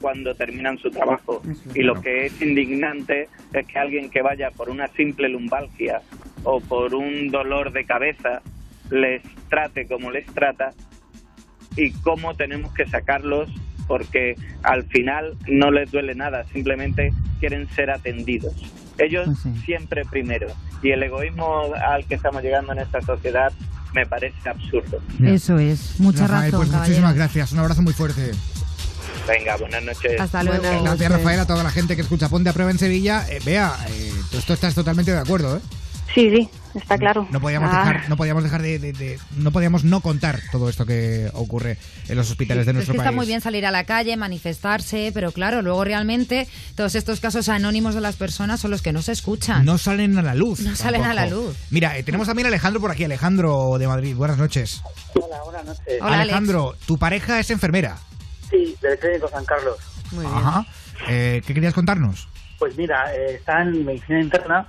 cuando 0.00 0.34
terminan 0.34 0.78
su 0.78 0.90
trabajo. 0.90 1.42
Y 1.74 1.82
lo 1.82 2.00
que 2.00 2.26
es 2.26 2.40
indignante 2.40 3.28
es 3.52 3.66
que 3.66 3.78
alguien 3.78 4.08
que 4.10 4.22
vaya 4.22 4.50
por 4.50 4.70
una 4.70 4.88
simple 4.88 5.28
lumbalgia 5.28 6.00
o 6.44 6.60
por 6.60 6.94
un 6.94 7.28
dolor 7.28 7.72
de 7.72 7.84
cabeza 7.84 8.40
les 8.90 9.22
trate 9.48 9.86
como 9.86 10.10
les 10.10 10.26
trata 10.26 10.72
y 11.76 11.92
cómo 11.92 12.34
tenemos 12.34 12.72
que 12.74 12.86
sacarlos 12.86 13.48
porque 13.86 14.36
al 14.62 14.84
final 14.84 15.36
no 15.48 15.70
les 15.70 15.90
duele 15.90 16.14
nada, 16.14 16.44
simplemente 16.52 17.12
quieren 17.40 17.68
ser 17.70 17.90
atendidos. 17.90 18.54
Ellos 18.98 19.26
Pues 19.26 19.38
sí. 19.38 19.62
siempre 19.64 20.02
primero. 20.04 20.46
Y 20.82 20.90
el 20.90 21.02
egoísmo 21.02 21.62
al 21.74 22.04
que 22.06 22.14
estamos 22.14 22.42
llegando 22.42 22.72
en 22.72 22.78
esta 22.80 23.00
sociedad 23.00 23.52
me 23.94 24.06
parece 24.06 24.48
absurdo. 24.48 25.00
Eso 25.24 25.58
es, 25.58 25.98
mucha 25.98 26.26
Rafael, 26.26 26.52
razón, 26.52 26.60
pues 26.60 26.70
caballero. 26.70 26.78
muchísimas 26.78 27.14
gracias. 27.16 27.52
Un 27.52 27.58
abrazo 27.58 27.82
muy 27.82 27.92
fuerte. 27.92 28.30
Venga, 29.28 29.56
buenas 29.56 29.82
noches. 29.84 30.20
Hasta 30.20 30.42
luego. 30.44 30.58
Buenas 30.62 30.82
Gracias, 30.82 31.00
noches. 31.10 31.18
Rafael, 31.24 31.40
a 31.40 31.46
toda 31.46 31.62
la 31.64 31.70
gente 31.70 31.96
que 31.96 32.02
escucha 32.02 32.28
Ponte 32.28 32.50
a 32.50 32.52
Prueba 32.52 32.70
en 32.70 32.78
Sevilla. 32.78 33.26
Eh, 33.28 33.40
vea, 33.44 33.74
eh, 33.88 34.12
tú 34.30 34.38
esto 34.38 34.54
estás 34.54 34.74
totalmente 34.74 35.10
de 35.12 35.18
acuerdo, 35.18 35.56
¿eh? 35.56 35.60
Sí, 36.14 36.30
sí, 36.30 36.48
está 36.74 36.98
claro. 36.98 37.26
No 37.30 37.40
podíamos 37.40 37.70
Ah, 37.72 37.78
dejar, 37.84 38.08
no 38.08 38.16
podíamos 38.16 38.42
dejar 38.42 38.62
de, 38.62 38.78
de- 38.78 38.92
de- 38.92 39.18
no 39.36 39.50
podíamos 39.52 39.84
no 39.84 40.00
contar 40.00 40.40
todo 40.52 40.68
esto 40.68 40.86
que 40.86 41.30
ocurre 41.34 41.78
en 42.08 42.16
los 42.16 42.30
hospitales 42.30 42.66
de 42.66 42.70
es 42.70 42.74
nuestro 42.74 42.92
que 42.94 42.98
país. 42.98 43.06
está 43.08 43.16
muy 43.16 43.26
bien 43.26 43.40
salir 43.40 43.66
a 43.66 43.70
la 43.70 43.84
calle, 43.84 44.16
manifestarse, 44.16 45.10
pero 45.14 45.32
claro, 45.32 45.62
luego 45.62 45.84
realmente 45.84 46.48
todos 46.74 46.94
estos 46.94 47.20
casos 47.20 47.48
anónimos 47.48 47.94
de 47.94 48.00
las 48.00 48.16
personas 48.16 48.60
son 48.60 48.70
los 48.70 48.82
que 48.82 48.92
no 48.92 49.02
se 49.02 49.12
escuchan. 49.12 49.64
No 49.64 49.78
salen 49.78 50.18
a 50.18 50.22
la 50.22 50.34
luz. 50.34 50.60
No 50.60 50.74
salen 50.76 51.04
a 51.04 51.14
la 51.14 51.26
luz. 51.26 51.56
Mira, 51.70 51.96
eh, 51.98 52.02
tenemos 52.02 52.26
también 52.26 52.46
a 52.46 52.48
Alejandro 52.48 52.80
por 52.80 52.90
aquí, 52.90 53.04
Alejandro 53.04 53.76
de 53.78 53.86
Madrid. 53.88 54.14
Buenas 54.16 54.38
noches. 54.38 54.82
Hola, 55.14 55.42
buenas 55.44 55.64
noches. 55.64 55.84
Hola, 56.00 56.06
Alex. 56.14 56.22
Alejandro, 56.22 56.76
tu 56.86 56.98
pareja 56.98 57.38
es 57.40 57.50
enfermera. 57.50 57.96
Sí, 58.50 58.76
del 58.80 58.98
Clínico 58.98 59.28
San 59.28 59.44
Carlos. 59.44 59.76
Muy 60.12 60.24
bien. 60.24 60.36
Ajá. 60.36 60.66
Eh, 61.08 61.40
¿Qué 61.46 61.54
querías 61.54 61.72
contarnos? 61.74 62.28
Pues 62.58 62.76
mira, 62.76 63.14
eh, 63.14 63.36
está 63.36 63.62
en 63.62 63.84
medicina 63.84 64.20
interna 64.20 64.66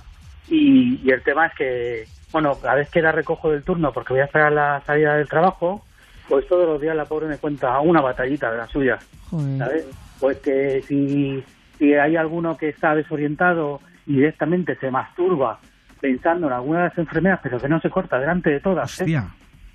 y, 0.48 1.00
y 1.02 1.10
el 1.10 1.22
tema 1.22 1.46
es 1.46 1.54
que, 1.54 2.04
bueno, 2.32 2.56
a 2.68 2.74
vez 2.74 2.90
que 2.90 3.02
la 3.02 3.12
recojo 3.12 3.50
del 3.50 3.62
turno 3.62 3.92
porque 3.92 4.12
voy 4.12 4.20
a 4.20 4.26
esperar 4.26 4.52
la 4.52 4.82
salida 4.86 5.16
del 5.16 5.28
trabajo, 5.28 5.84
pues 6.28 6.46
todos 6.48 6.66
los 6.66 6.80
días 6.80 6.96
la 6.96 7.04
pobre 7.04 7.26
me 7.26 7.38
cuenta 7.38 7.78
una 7.80 8.00
batallita 8.00 8.50
de 8.50 8.58
la 8.58 8.66
suya, 8.66 8.98
Joder. 9.30 9.58
¿sabes? 9.58 9.86
Pues 10.20 10.38
que 10.38 10.82
si, 10.82 11.42
si 11.78 11.94
hay 11.94 12.16
alguno 12.16 12.56
que 12.56 12.68
está 12.68 12.94
desorientado 12.94 13.80
y 14.06 14.14
directamente 14.16 14.76
se 14.76 14.90
masturba 14.90 15.58
pensando 16.00 16.46
en 16.48 16.52
alguna 16.52 16.78
de 16.80 16.88
las 16.88 16.98
enfermeras, 16.98 17.40
pero 17.42 17.60
que 17.60 17.68
no 17.68 17.80
se 17.80 17.90
corta 17.90 18.18
delante 18.18 18.50
de 18.50 18.60
todas, 18.60 19.00
¿eh? 19.00 19.20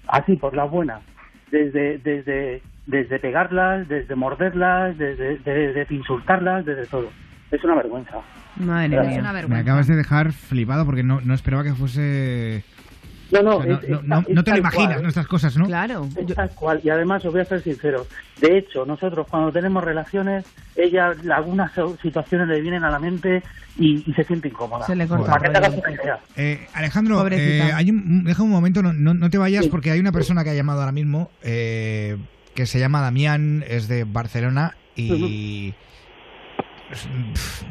Así 0.08 0.36
por 0.36 0.54
la 0.56 0.66
buena. 0.66 1.00
desde, 1.52 1.98
desde, 2.00 2.62
desde 2.86 3.20
pegarlas, 3.20 3.88
desde 3.88 4.16
morderlas, 4.16 4.98
desde, 4.98 5.38
desde 5.38 5.88
insultarlas, 5.94 6.66
desde 6.66 6.86
todo. 6.86 7.10
Es 7.52 7.64
una 7.64 7.76
vergüenza. 7.76 8.18
Madre 8.58 8.90
mía. 8.90 9.02
Es 9.04 9.18
una 9.20 9.30
Me 9.30 9.40
vergüenza. 9.40 9.62
acabas 9.62 9.88
de 9.88 9.96
dejar 9.96 10.32
flipado 10.34 10.86
porque 10.86 11.04
no, 11.04 11.22
no 11.22 11.34
esperaba 11.34 11.64
que 11.64 11.74
fuese... 11.74 12.64
No, 13.30 13.42
no, 13.42 13.58
o 13.58 13.62
sea, 13.64 13.72
no, 13.74 13.78
es- 13.80 13.84
es- 13.84 13.90
no- 13.90 14.02
no- 14.04 14.20
es 14.20 14.30
no 14.30 14.44
te 14.44 14.52
lo 14.52 14.58
imaginas, 14.58 14.88
cual, 14.94 15.04
¿no? 15.04 15.10
Estas 15.10 15.28
cosas, 15.28 15.58
¿no? 15.58 15.66
Claro. 15.66 16.08
Es 16.18 16.26
Yo- 16.26 16.34
tal 16.36 16.50
cual. 16.52 16.80
Y 16.84 16.90
además, 16.90 17.26
os 17.26 17.32
voy 17.34 17.42
a 17.42 17.46
ser 17.46 17.62
sincero. 17.62 18.08
De 18.40 18.58
hecho, 18.58 18.86
nosotros 18.86 19.28
cuando 19.30 19.52
tenemos 19.52 19.84
relaciones, 19.84 20.46
ella 20.78 21.12
algunas 21.34 21.72
situaciones 22.02 22.48
le 22.48 22.62
vienen 22.62 22.86
a 22.86 22.90
la 22.90 23.00
mente 23.00 23.44
y, 23.78 24.10
y 24.10 24.14
se 24.14 24.24
siente 24.24 24.48
incómoda. 24.48 24.86
Se 24.86 24.96
le 24.96 25.08
corta 25.08 25.38
Para 25.38 25.52
que. 25.52 25.98
Eh, 26.38 26.68
Alejandro, 26.74 27.28
eh, 27.30 27.70
hay 27.74 27.90
un, 27.90 28.24
deja 28.24 28.44
un 28.44 28.50
momento, 28.50 28.82
no, 28.82 28.94
no, 28.94 29.14
no 29.14 29.30
te 29.30 29.38
vayas 29.38 29.66
Sí. 29.66 29.70
porque 29.72 29.92
hay 29.92 30.00
una 30.00 30.14
persona 30.14 30.46
que 30.46 30.52
ha 30.52 30.54
llamado 30.56 30.80
ahora 30.80 30.94
mismo 30.94 31.30
eh, 31.44 32.16
que 32.56 32.66
se 32.66 32.80
llama 32.80 33.02
Damián, 33.02 33.64
es 33.68 33.88
de 33.90 34.06
Barcelona 34.06 34.76
y... 34.96 35.74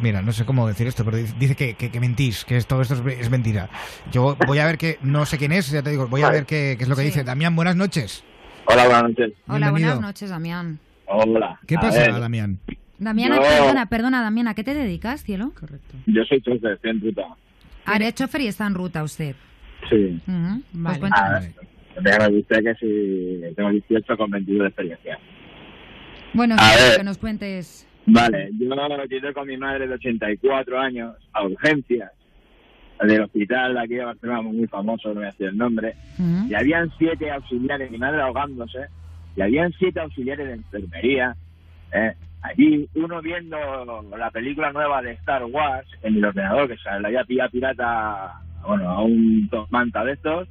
Mira, 0.03 0.21
no 0.23 0.33
sé 0.33 0.45
cómo 0.45 0.67
decir 0.69 0.87
esto, 0.87 1.05
pero 1.05 1.17
dice- 1.17 1.55
que, 1.57 1.75
que- 1.75 1.91
que 1.91 2.01
mentís, 2.01 2.45
que 2.45 2.61
todo 2.63 2.83
esto 2.83 2.95
es, 2.95 3.19
es 3.21 3.31
mentira. 3.31 3.69
Yo 4.13 4.37
voy 4.47 4.59
a 4.59 4.67
ver 4.67 4.77
que, 4.79 4.99
no 5.03 5.25
sé 5.27 5.39
quién 5.39 5.53
es, 5.53 5.71
ya 5.71 5.83
te 5.83 5.91
digo, 5.91 6.07
voy 6.09 6.23
a 6.23 6.31
ver 6.31 6.45
qué, 6.45 6.75
qué 6.77 6.83
es 6.85 6.89
lo 6.89 6.95
que 6.97 7.03
Sí. 7.03 7.07
dice. 7.09 7.25
Damián, 7.25 7.57
buenas 7.57 7.77
noches. 7.77 8.25
Hola, 8.67 8.85
buenas 8.85 9.03
noches. 9.05 9.33
Hola, 9.47 9.59
Bienvenido. 9.67 9.93
buenas 9.95 10.01
noches, 10.01 10.31
Damián. 10.31 10.79
Hola. 11.07 11.61
¿Qué 11.67 11.77
pasa, 11.77 11.99
ver, 12.01 12.21
Damián? 12.21 12.59
Damián, 12.99 13.33
Yo- 13.35 13.43
perdona, 13.43 13.87
perdona, 13.87 14.23
Damián, 14.23 14.49
¿a 14.49 14.55
qué 14.55 14.65
te 14.65 14.75
dedicas, 14.75 15.23
cielo? 15.23 15.53
Correcto. 15.59 15.95
Yo 16.07 16.23
soy 16.25 16.41
chofer, 16.43 16.73
estoy 16.73 16.91
en 16.91 17.01
ruta. 17.01 17.23
Ah, 17.85 17.97
eres 17.97 18.15
chofer 18.15 18.41
y 18.43 18.47
está 18.49 18.67
en 18.67 18.75
ruta 18.75 19.03
usted. 19.03 19.37
Sí. 19.89 20.21
Ujú. 20.27 20.63
Pues 20.73 20.83
Vale. 20.83 20.99
cuéntame. 21.01 21.27
A 21.37 21.39
ver, 21.41 21.53
déjame 22.03 22.39
usted 22.39 22.57
que 22.65 22.75
si 22.75 23.55
tengo 23.55 23.71
18 23.71 24.17
con 24.17 24.31
22 24.31 24.63
de 24.63 24.67
experiencia. 24.69 25.19
Bueno, 26.35 26.57
A 26.59 26.71
sí, 26.71 26.83
ver. 26.83 26.97
que 26.99 27.05
nos 27.05 27.19
cuentes. 27.19 27.87
Vale, 28.07 28.51
yo 28.59 29.05
llegué 29.09 29.33
con 29.33 29.49
mi 29.49 29.57
madre 29.57 29.89
de 29.89 29.95
84 29.95 30.79
años 30.79 31.17
a 31.33 31.45
urgencias 31.45 32.13
del 33.01 33.23
hospital 33.23 33.75
de 33.75 33.81
aquí 33.81 33.95
de 33.95 34.05
Barcelona, 34.05 34.43
muy 34.43 34.67
famoso, 34.69 35.09
no 35.09 35.17
voy 35.17 35.25
a 35.25 35.27
decir 35.27 35.49
el 35.49 35.59
nombre, 35.59 35.95
y 36.49 36.55
habían 36.55 36.91
siete 36.99 37.31
auxiliares, 37.31 37.91
mi 37.91 37.99
madre 37.99 38.23
ahogándose, 38.23 38.87
y 39.37 39.43
habían 39.43 39.73
siete 39.73 40.01
auxiliares 40.01 40.47
de 40.47 40.55
enfermería, 40.55 41.37
¿eh? 41.93 42.15
allí 42.43 42.89
uno 42.95 43.21
viendo 43.21 43.59
la 44.17 44.31
película 44.31 44.73
nueva 44.73 45.03
de 45.03 45.13
Star 45.13 45.45
Wars 45.45 45.87
en 46.03 46.17
el 46.17 46.25
ordenador, 46.25 46.69
que 46.69 46.77
se 46.79 46.89
la 47.01 47.09
había 47.09 47.25
pillado 47.25 47.51
pirata, 47.51 48.41
bueno, 48.67 48.89
a 48.89 49.03
un 49.03 49.51
manta 49.71 50.05
de 50.05 50.13
estos, 50.13 50.49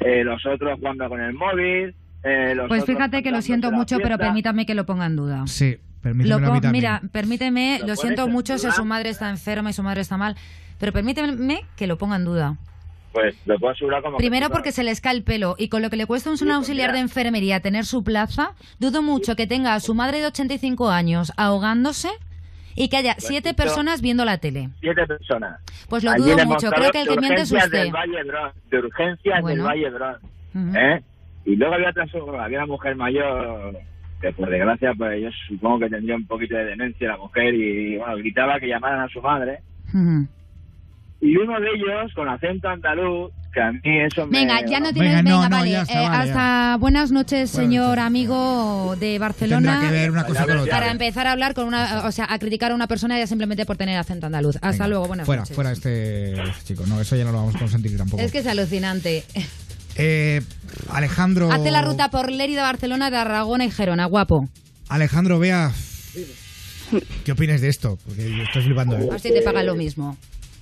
eh, 0.00 0.24
los 0.24 0.44
otros 0.44 0.78
jugando 0.78 1.08
con 1.08 1.20
el 1.20 1.32
móvil, 1.32 1.94
eh, 2.22 2.54
los 2.54 2.68
Pues 2.68 2.84
fíjate 2.84 3.22
que 3.22 3.30
lo 3.30 3.40
siento 3.40 3.72
mucho, 3.72 3.98
pero 4.02 4.18
permítame 4.18 4.66
que 4.66 4.74
lo 4.74 4.84
ponga 4.84 5.06
en 5.06 5.16
duda. 5.16 5.46
Sí, 5.46 5.78
Lo 6.08 6.14
permítemelo 6.14 6.36
a 6.36 6.38
mí 6.40 6.46
pon- 6.46 6.60
también. 6.60 6.72
mira, 6.72 7.02
permíteme, 7.12 7.78
Lo 7.80 7.88
lo 7.88 7.96
siento 7.96 8.28
mucho 8.28 8.58
si 8.58 8.70
su 8.70 8.84
madre 8.84 9.10
está 9.10 9.30
enferma 9.30 9.70
y 9.70 9.72
su 9.72 9.82
madre 9.82 10.00
está 10.00 10.16
mal, 10.16 10.36
pero 10.78 10.92
permíteme 10.92 11.60
que 11.76 11.86
lo 11.86 11.98
ponga 11.98 12.16
en 12.16 12.24
duda. 12.24 12.56
Pues 13.12 13.34
lo 13.46 13.58
puedo 13.58 13.72
asegurar 13.72 14.02
como 14.02 14.18
Primero 14.18 14.50
porque 14.50 14.70
se 14.70 14.84
les 14.84 15.00
cae 15.00 15.14
el 15.16 15.22
pelo 15.24 15.56
y 15.58 15.68
con 15.68 15.80
lo 15.82 15.88
que 15.90 15.96
le 15.96 16.06
cuesta 16.06 16.28
a 16.28 16.32
un 16.32 16.38
Sí, 16.38 16.44
pues 16.44 16.54
auxiliar 16.56 16.92
de 16.92 16.98
enfermería 17.00 17.60
tener 17.60 17.84
su 17.86 18.04
plaza, 18.04 18.52
dudo 18.78 19.02
mucho 19.02 19.34
que 19.34 19.46
tenga 19.46 19.74
a 19.74 19.80
su 19.80 19.94
madre 19.94 20.20
de 20.20 20.26
85 20.26 20.90
años 20.90 21.32
ahogándose 21.36 22.10
y 22.76 22.88
que 22.90 22.98
haya 22.98 23.14
siete 23.18 23.48
Repito. 23.48 23.64
personas 23.64 24.02
viendo 24.02 24.24
la 24.26 24.38
tele. 24.38 24.68
siete 24.80 25.04
personas. 25.06 25.58
Pues 25.88 26.04
lo 26.04 26.12
dudo 26.14 26.44
mucho, 26.46 26.70
creo 26.70 26.90
que 26.92 27.00
el 27.00 27.08
que 27.08 27.16
miente 27.16 27.40
es 27.42 27.50
usted. 27.50 27.70
Del 27.70 27.90
Valle 27.92 28.18
de 28.70 28.78
urgencias 28.78 29.40
Bueno. 29.40 29.64
del 29.64 29.72
Valle 29.72 29.90
Brón, 29.90 30.16
Ujú. 30.54 30.76
¿eh? 30.78 31.02
Y 31.46 31.56
luego 31.56 31.74
había 31.74 31.90
otra 31.90 32.04
había 32.44 32.58
una 32.58 32.66
mujer 32.66 32.94
mayor 32.94 33.78
que 34.20 34.32
por 34.32 34.50
desgracia 34.50 34.92
pues 34.96 35.22
yo 35.22 35.28
supongo 35.48 35.80
que 35.80 35.88
tendría 35.90 36.16
un 36.16 36.26
poquito 36.26 36.56
de 36.56 36.64
demencia 36.64 37.08
la 37.08 37.16
mujer 37.16 37.54
y 37.54 37.96
bueno 37.96 38.16
gritaba 38.16 38.58
que 38.58 38.66
llamaran 38.68 39.00
a 39.00 39.08
su 39.08 39.20
madre 39.22 39.60
y 41.20 41.36
uno 41.36 41.58
de 41.60 41.68
ellos 41.74 42.12
con 42.14 42.28
acento 42.28 42.68
andaluz 42.68 43.32
que 43.52 43.60
a 43.62 43.72
mí 43.72 43.80
eso 44.06 44.26
me 44.26 44.40
Venga, 44.40 44.60
ya 44.66 44.78
no 44.78 44.92
tienes, 44.92 45.16
Venga, 45.16 45.22
venga, 45.22 45.30
no, 45.30 45.42
no, 45.48 45.56
vale. 45.56 45.72
Eh, 45.72 45.84
vale, 45.88 46.06
hasta 46.30 46.76
buenas 46.78 47.10
noches, 47.10 47.50
Buenas 47.50 47.70
señor 47.70 47.88
noches. 47.88 48.04
amigo 48.04 48.94
de 48.96 48.98
Tendrá 49.00 49.18
Barcelona. 49.26 49.80
que 49.80 49.90
ver 49.90 50.10
una 50.10 50.24
cosa 50.26 50.44
con 50.46 50.58
otra. 50.58 50.70
Para 50.78 50.90
empezar 50.92 51.26
a 51.26 51.32
hablar 51.32 51.54
con 51.54 51.66
una, 51.66 52.06
o 52.06 52.12
sea, 52.12 52.26
a 52.28 52.38
criticar 52.38 52.72
a 52.72 52.74
una 52.74 52.86
persona 52.86 53.18
ya 53.18 53.26
simplemente 53.26 53.64
por 53.64 53.78
tener 53.78 53.96
acento 53.98 54.26
andaluz. 54.26 54.56
Hasta 54.56 54.70
Venga, 54.70 54.88
luego, 54.88 55.06
buenas 55.08 55.24
fuera, 55.26 55.40
noches. 55.42 55.54
Fuera 55.56 55.72
este, 55.72 56.32
este 56.42 56.62
chico. 56.74 56.84
No, 56.86 57.00
eso 57.00 57.16
ya 57.16 57.24
no 57.24 57.32
lo 57.32 57.38
vamos 57.38 57.56
a 57.56 57.58
consentir 57.58 57.96
tampoco. 57.96 58.22
Es 58.22 58.30
que 58.30 58.38
es 58.38 58.46
alucinante. 58.46 59.24
Eh, 59.98 60.40
Alejandro... 60.90 61.50
Hace 61.50 61.70
la 61.70 61.82
ruta 61.82 62.08
por 62.08 62.30
Lérida, 62.30 62.62
Barcelona, 62.62 63.10
de 63.10 63.16
Aragona 63.16 63.64
y 63.64 63.70
Gerona, 63.70 64.06
guapo. 64.06 64.48
Alejandro, 64.88 65.38
vea... 65.38 65.72
¿Qué 67.24 67.32
opinas 67.32 67.60
de 67.60 67.68
esto? 67.68 67.98
Porque 68.06 68.30
yo 68.30 68.42
estoy 68.44 68.62
flipando. 68.62 68.96
¿eh? 68.96 69.06
A 69.08 69.12
ver 69.12 69.20
si 69.20 69.30
te 69.30 69.42
pagan 69.42 69.66
lo 69.66 69.74
mismo. 69.74 70.16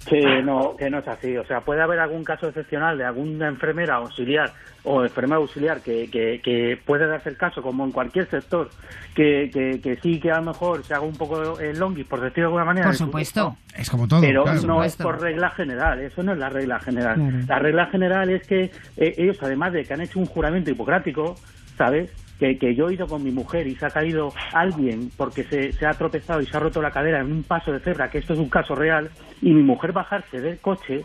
Que 0.09 0.41
no, 0.43 0.77
que 0.77 0.89
no 0.89 0.99
es 0.99 1.09
así. 1.09 1.37
O 1.37 1.45
sea, 1.47 1.61
puede 1.63 1.83
haber 1.83 1.99
algún 1.99 2.23
caso 2.23 2.47
excepcional 2.49 2.97
de 2.97 3.05
alguna 3.05 3.49
enfermera 3.49 3.97
auxiliar 3.97 4.53
o 4.85 5.03
enfermera 5.03 5.37
auxiliar 5.39 5.81
que, 5.81 6.09
que, 6.11 6.41
que 6.43 6.79
puede 6.85 7.07
darse 7.09 7.29
el 7.31 7.37
caso, 7.37 7.61
como 7.61 7.85
en 7.85 7.91
cualquier 7.91 8.31
sector, 8.31 8.71
que, 9.15 9.51
que, 9.53 9.81
que 9.81 9.97
sí 9.97 10.21
que 10.21 10.31
a 10.31 10.37
lo 10.37 10.45
mejor 10.53 10.85
se 10.85 10.95
haga 10.95 11.05
un 11.05 11.17
poco 11.17 11.59
el 11.59 11.77
longis, 11.79 12.07
por 12.07 12.21
decirlo 12.21 12.43
de 12.43 12.47
alguna 12.47 12.65
manera. 12.67 12.87
Por 12.87 12.95
su- 12.97 13.05
supuesto. 13.07 13.57
Es 13.77 13.91
como 13.91 14.07
todo. 14.07 14.21
Pero 14.21 14.45
claro. 14.45 14.63
no 14.63 14.85
es 14.85 14.95
por 14.97 15.21
regla 15.21 15.51
general, 15.51 16.01
eso 16.01 16.23
no 16.23 16.33
es 16.33 16.39
la 16.39 16.51
regla 16.51 16.79
general. 16.79 17.17
Claro. 17.17 17.37
La 17.49 17.59
regla 17.59 17.87
general 17.87 18.31
es 18.31 18.47
que 18.47 18.71
eh, 18.97 19.15
ellos, 19.19 19.39
además 19.43 19.73
de 19.73 19.85
que 19.85 19.93
han 19.93 20.03
hecho 20.03 20.21
un 20.21 20.27
juramento 20.27 20.71
hipocrático, 20.71 21.35
¿sabes? 21.77 22.13
Que, 22.39 22.59
que 22.59 22.75
yo 22.75 22.89
he 22.89 22.95
ido 22.95 23.07
con 23.07 23.25
mi 23.25 23.31
mujer 23.31 23.67
y 23.67 23.77
se 23.77 23.87
ha 23.87 23.91
caído 23.91 24.33
alguien 24.53 25.11
porque 25.17 25.43
se, 25.45 25.73
se 25.73 25.87
ha 25.87 25.95
tropezado 25.95 26.43
y 26.43 26.47
se 26.47 26.55
ha 26.55 26.61
roto 26.61 26.83
la 26.83 26.91
cadera 26.91 27.21
en 27.21 27.33
un 27.33 27.43
paso 27.43 27.73
de 27.73 27.81
cebra, 27.81 28.11
que 28.11 28.19
esto 28.19 28.35
es 28.35 28.39
un 28.39 28.51
caso 28.51 28.75
real, 28.75 29.11
y 29.41 29.53
mi 29.53 29.63
mujer 29.63 29.93
bajarse 29.93 30.41
del 30.41 30.59
coche 30.59 31.05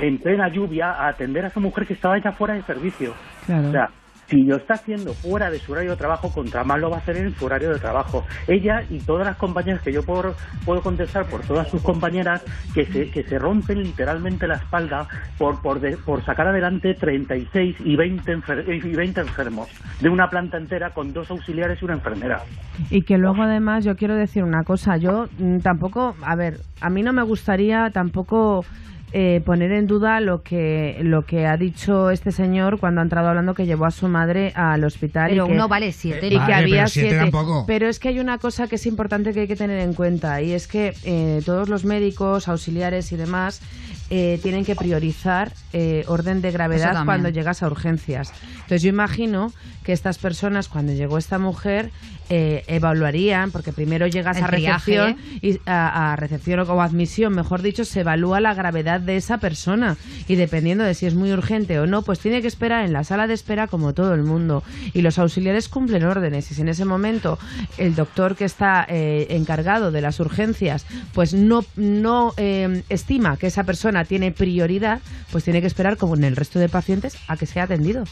en 0.00 0.18
plena 0.18 0.48
lluvia 0.48 0.92
a 0.92 1.08
atender 1.08 1.44
a 1.44 1.48
esa 1.48 1.60
mujer 1.60 1.86
que 1.86 1.94
estaba 1.94 2.18
ya 2.18 2.32
fuera 2.32 2.54
de 2.54 2.62
servicio. 2.62 3.14
Claro. 3.46 3.68
O 3.68 3.72
sea, 3.72 3.90
si 4.28 4.42
lo 4.42 4.56
está 4.56 4.74
haciendo 4.74 5.14
fuera 5.14 5.50
de 5.50 5.58
su 5.58 5.72
horario 5.72 5.92
de 5.92 5.96
trabajo, 5.96 6.30
contra 6.30 6.62
más 6.64 6.78
lo 6.78 6.90
va 6.90 6.96
a 6.96 7.00
hacer 7.00 7.16
en 7.16 7.34
su 7.34 7.46
horario 7.46 7.70
de 7.72 7.78
trabajo. 7.78 8.24
Ella 8.46 8.82
y 8.90 8.98
todas 8.98 9.26
las 9.26 9.36
compañeras 9.36 9.80
que 9.82 9.92
yo 9.92 10.02
puedo, 10.02 10.34
puedo 10.64 10.82
contestar 10.82 11.26
por 11.26 11.40
todas 11.42 11.68
sus 11.68 11.82
compañeras 11.82 12.44
que 12.74 12.84
se, 12.86 13.10
que 13.10 13.22
se 13.24 13.38
rompen 13.38 13.82
literalmente 13.82 14.46
la 14.46 14.56
espalda 14.56 15.08
por, 15.38 15.60
por, 15.62 15.80
de- 15.80 15.96
por 15.96 16.22
sacar 16.24 16.48
adelante 16.48 16.94
36 16.94 17.76
y 17.84 17.96
20, 17.96 18.36
enfer- 18.36 18.84
y 18.84 18.94
20 18.94 19.20
enfermos 19.20 19.68
de 20.00 20.08
una 20.08 20.28
planta 20.28 20.58
entera 20.58 20.90
con 20.90 21.12
dos 21.12 21.30
auxiliares 21.30 21.80
y 21.80 21.84
una 21.86 21.94
enfermera. 21.94 22.42
Y 22.90 23.02
que 23.02 23.16
luego 23.18 23.42
además 23.42 23.84
yo 23.84 23.96
quiero 23.96 24.14
decir 24.14 24.44
una 24.44 24.62
cosa, 24.62 24.96
yo 24.98 25.26
mm, 25.38 25.58
tampoco, 25.60 26.14
a 26.22 26.36
ver, 26.36 26.58
a 26.80 26.90
mí 26.90 27.02
no 27.02 27.12
me 27.12 27.22
gustaría 27.22 27.90
tampoco 27.90 28.64
eh, 29.12 29.40
poner 29.44 29.72
en 29.72 29.86
duda 29.86 30.20
lo 30.20 30.42
que 30.42 30.98
lo 31.02 31.22
que 31.24 31.46
ha 31.46 31.56
dicho 31.56 32.10
este 32.10 32.30
señor 32.30 32.78
cuando 32.78 33.00
ha 33.00 33.04
entrado 33.04 33.28
hablando 33.28 33.54
que 33.54 33.64
llevó 33.64 33.86
a 33.86 33.90
su 33.90 34.06
madre 34.08 34.52
al 34.54 34.84
hospital 34.84 35.30
Pero 35.30 35.44
y 35.44 35.48
que, 35.48 35.54
uno 35.54 35.68
vale 35.68 35.92
siete. 35.92 36.26
y 36.26 36.30
que 36.38 36.52
había 36.52 36.76
pero 36.82 36.88
siete 36.88 37.08
siete. 37.10 37.16
tampoco. 37.18 37.64
Pero 37.66 37.88
es 37.88 37.98
que 37.98 38.08
hay 38.08 38.20
una 38.20 38.38
cosa 38.38 38.66
que 38.68 38.76
es 38.76 38.86
importante 38.86 39.32
que 39.32 39.40
hay 39.40 39.48
que 39.48 39.56
tener 39.56 39.80
en 39.80 39.94
cuenta 39.94 40.42
y 40.42 40.52
es 40.52 40.68
que 40.68 40.94
eh, 41.04 41.40
todos 41.46 41.68
los 41.68 41.84
médicos, 41.84 42.48
auxiliares 42.48 43.10
y 43.12 43.16
demás 43.16 43.62
eh, 44.10 44.38
tienen 44.42 44.64
que 44.64 44.74
priorizar 44.74 45.52
eh, 45.72 46.04
orden 46.06 46.40
de 46.40 46.50
gravedad 46.50 47.04
cuando 47.04 47.28
llegas 47.28 47.62
a 47.62 47.66
urgencias. 47.66 48.32
Entonces 48.54 48.82
yo 48.82 48.88
imagino 48.88 49.52
que 49.84 49.92
estas 49.92 50.18
personas 50.18 50.68
cuando 50.68 50.92
llegó 50.92 51.18
esta 51.18 51.38
mujer 51.38 51.90
eh, 52.30 52.64
evaluarían, 52.66 53.50
porque 53.50 53.72
primero 53.72 54.06
llegas 54.06 54.36
El 54.36 54.44
a 54.44 54.46
recepción 54.48 55.10
¿eh? 55.10 55.38
y 55.40 55.60
a, 55.64 56.12
a 56.12 56.16
recepción 56.16 56.60
o 56.60 56.82
admisión, 56.82 57.34
mejor 57.34 57.62
dicho, 57.62 57.86
se 57.86 58.00
evalúa 58.00 58.40
la 58.40 58.52
gravedad 58.52 59.00
de 59.00 59.16
esa 59.16 59.38
persona 59.38 59.96
y 60.26 60.34
dependiendo 60.36 60.84
de 60.84 60.92
si 60.92 61.06
es 61.06 61.14
muy 61.14 61.32
urgente 61.32 61.80
o 61.80 61.86
no, 61.86 62.02
pues 62.02 62.18
tiene 62.18 62.42
que 62.42 62.48
esperar 62.48 62.84
en 62.84 62.92
la 62.92 63.04
sala 63.04 63.26
de 63.26 63.32
espera 63.34 63.66
como 63.66 63.94
todo 63.94 64.12
el 64.12 64.24
mundo. 64.24 64.62
Y 64.92 65.00
los 65.00 65.18
auxiliares 65.18 65.70
cumplen 65.70 66.04
órdenes 66.04 66.50
y 66.50 66.54
si 66.54 66.60
en 66.60 66.68
ese 66.68 66.84
momento 66.84 67.38
el 67.78 67.94
doctor 67.94 68.36
que 68.36 68.44
está 68.44 68.84
eh, 68.88 69.28
encargado 69.30 69.90
de 69.90 70.02
las 70.02 70.20
urgencias 70.20 70.84
pues 71.14 71.34
no, 71.34 71.64
no 71.76 72.34
eh, 72.36 72.82
estima 72.88 73.36
que 73.36 73.46
esa 73.46 73.64
persona 73.64 73.97
tiene 74.04 74.32
prioridad, 74.32 75.00
pues 75.32 75.44
tiene 75.44 75.60
que 75.60 75.66
esperar 75.66 75.96
como 75.96 76.14
en 76.16 76.24
el 76.24 76.36
resto 76.36 76.58
de 76.58 76.68
pacientes 76.68 77.18
a 77.28 77.36
que 77.36 77.46
sea 77.46 77.64
atendido. 77.64 78.04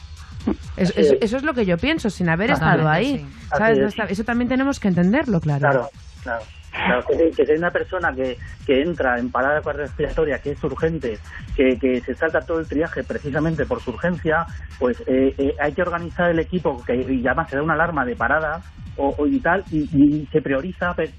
Es- 0.76 0.92
eso 0.96 1.36
es 1.36 1.42
lo 1.42 1.54
que 1.54 1.66
yo 1.66 1.76
pienso, 1.78 2.08
sin 2.10 2.28
haber 2.28 2.50
Totalmente, 2.50 2.78
estado 2.82 2.88
ahí. 2.94 3.18
sí. 3.18 3.26
¿sabes? 3.56 3.78
Es. 3.98 4.10
eso 4.10 4.24
también 4.24 4.48
tenemos 4.48 4.78
que 4.78 4.88
entenderlo, 4.88 5.40
claro. 5.40 5.60
Claro, 5.60 5.90
claro. 6.22 6.42
Claro, 6.72 7.04
que, 7.06 7.30
que 7.30 7.46
si 7.46 7.52
hay 7.52 7.56
una 7.58 7.70
persona 7.70 8.12
que, 8.14 8.36
que 8.66 8.82
entra 8.82 9.18
en 9.18 9.30
parada 9.30 9.60
respiratoria, 9.60 10.40
que 10.40 10.50
es 10.50 10.62
urgente, 10.62 11.18
que, 11.56 11.78
que 11.78 12.02
se 12.02 12.14
salta 12.14 12.42
todo 12.42 12.60
el 12.60 12.68
triaje 12.68 13.02
precisamente 13.02 13.64
por 13.64 13.80
su 13.80 13.92
urgencia, 13.92 14.44
pues 14.78 15.02
eh, 15.06 15.34
eh, 15.38 15.54
hay 15.58 15.72
que 15.72 15.80
organizar 15.80 16.30
el 16.30 16.38
equipo 16.38 16.84
que, 16.84 16.94
y 16.96 17.26
además 17.26 17.48
se 17.48 17.56
da 17.56 17.62
una 17.62 17.72
alarma 17.72 18.04
de 18.04 18.14
parada 18.14 18.60
o, 18.96 19.14
o 19.18 19.26
y 19.26 19.40
tal, 19.40 19.64
y, 19.70 19.88
y 19.92 20.26
se 20.32 20.40
prioriza 20.40 20.94
pe- 20.94 21.12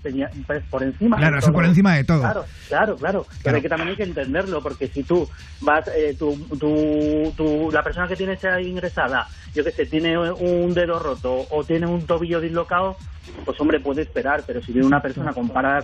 por 0.70 0.84
encima. 0.84 1.18
Claro, 1.18 1.38
eso 1.40 1.52
por 1.54 1.66
encima 1.66 1.96
de 1.96 2.04
todo. 2.04 2.22
Claro, 2.22 2.46
claro, 2.68 2.98
claro. 2.98 3.26
Pero 3.30 3.42
Claro. 3.44 3.56
hay 3.58 3.62
que 3.62 3.70
también 3.70 3.90
hay 3.90 3.96
que 3.96 4.04
entenderlo, 4.04 4.62
porque 4.64 4.88
si 4.88 5.04
tú 5.04 5.28
vas, 5.62 5.84
eh, 5.96 6.16
tu, 6.18 6.36
tu, 6.58 7.34
tu- 7.36 7.72
la 7.72 7.84
persona 7.84 8.08
que 8.08 8.16
tienes 8.16 8.44
ahí 8.46 8.68
ingresada, 8.68 9.28
yo 9.54 9.64
que 9.64 9.72
sé, 9.72 9.86
tiene 9.86 10.18
un 10.18 10.74
dedo 10.74 11.00
roto 11.00 11.48
o 11.50 11.64
tiene 11.64 11.86
un 11.88 12.06
tobillo 12.06 12.40
dislocado, 12.42 12.98
pues 13.46 13.60
hombre, 13.60 13.80
puede 13.80 14.02
esperar, 14.02 14.44
pero 14.46 14.62
si 14.64 14.72
viene 14.72 14.88
una 14.88 15.02
persona 15.02 15.34
con 15.34 15.50
parada 15.50 15.82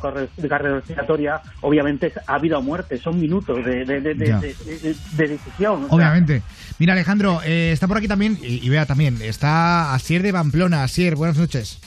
cardiorrespiratoria, 0.49 1.41
obviamente 1.61 2.07
es- 2.07 2.17
ha 2.27 2.35
habido 2.35 2.57
o 2.57 2.61
muerte, 2.61 2.97
son 2.99 3.19
minutos 3.19 3.63
de, 3.65 3.85
de, 3.85 4.01
de, 4.01 4.13
de- 4.15 4.27
Ya. 4.27 4.39
de- 4.39 4.53
de- 4.53 4.95
de 5.13 5.27
decisión. 5.27 5.85
sea, 5.87 5.95
Obviamente. 5.95 6.41
Mira, 6.79 6.93
Alejandro, 6.93 7.41
eh, 7.45 7.71
está 7.71 7.87
por 7.87 7.97
aquí 7.97 8.07
también, 8.07 8.37
y, 8.41 8.65
y 8.65 8.69
vea 8.69 8.85
también, 8.85 9.21
está 9.21 9.93
Asier 9.93 10.21
de 10.23 10.33
Pamplona. 10.33 10.83
Asier, 10.83 11.15
buenas 11.15 11.37
noches. 11.37 11.79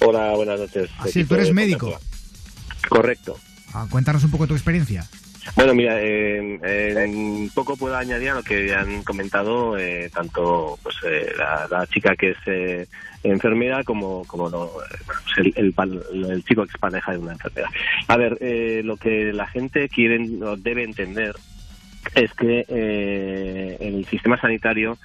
Hola, 0.00 0.32
buenas 0.36 0.60
noches. 0.60 0.90
Asier, 0.98 1.26
tú 1.26 1.34
eres 1.34 1.52
médico. 1.52 1.86
Contacto. 1.90 2.88
Correcto. 2.88 3.36
Ah, 3.74 3.86
cuéntanos 3.90 4.22
un 4.24 4.30
poco 4.30 4.46
tu 4.46 4.54
experiencia. 4.54 5.04
Bueno, 5.54 5.74
mira, 5.74 6.00
eh, 6.02 6.58
eh, 6.62 7.48
poco 7.54 7.76
puedo 7.76 7.96
añadir 7.96 8.30
a 8.30 8.34
lo 8.34 8.42
que 8.42 8.74
han 8.74 9.02
comentado 9.04 9.78
eh, 9.78 10.10
tanto 10.12 10.78
pues 10.82 10.96
eh, 11.04 11.30
la, 11.38 11.66
la 11.70 11.86
chica 11.86 12.14
que 12.16 12.30
es 12.30 12.36
eh, 12.46 12.86
enfermera 13.22 13.84
como 13.84 14.26
como 14.26 14.48
lo- 14.50 14.72
pues 15.06 15.18
el, 15.56 15.74
el, 16.30 16.44
chico 16.44 16.62
que 16.64 16.70
es 16.74 16.80
pareja 16.80 17.12
de 17.12 17.18
una 17.18 17.32
enfermera. 17.32 17.70
A 18.08 18.16
ver, 18.16 18.36
eh, 18.40 18.82
lo 18.84 18.96
que 18.96 19.32
la 19.32 19.46
gente 19.46 19.88
quiere 19.88 20.18
o 20.42 20.56
debe 20.56 20.82
entender 20.84 21.34
es 22.14 22.30
que 22.34 22.64
eh, 22.68 23.76
el 23.80 24.06
sistema 24.06 24.38
sanitario 24.40 24.98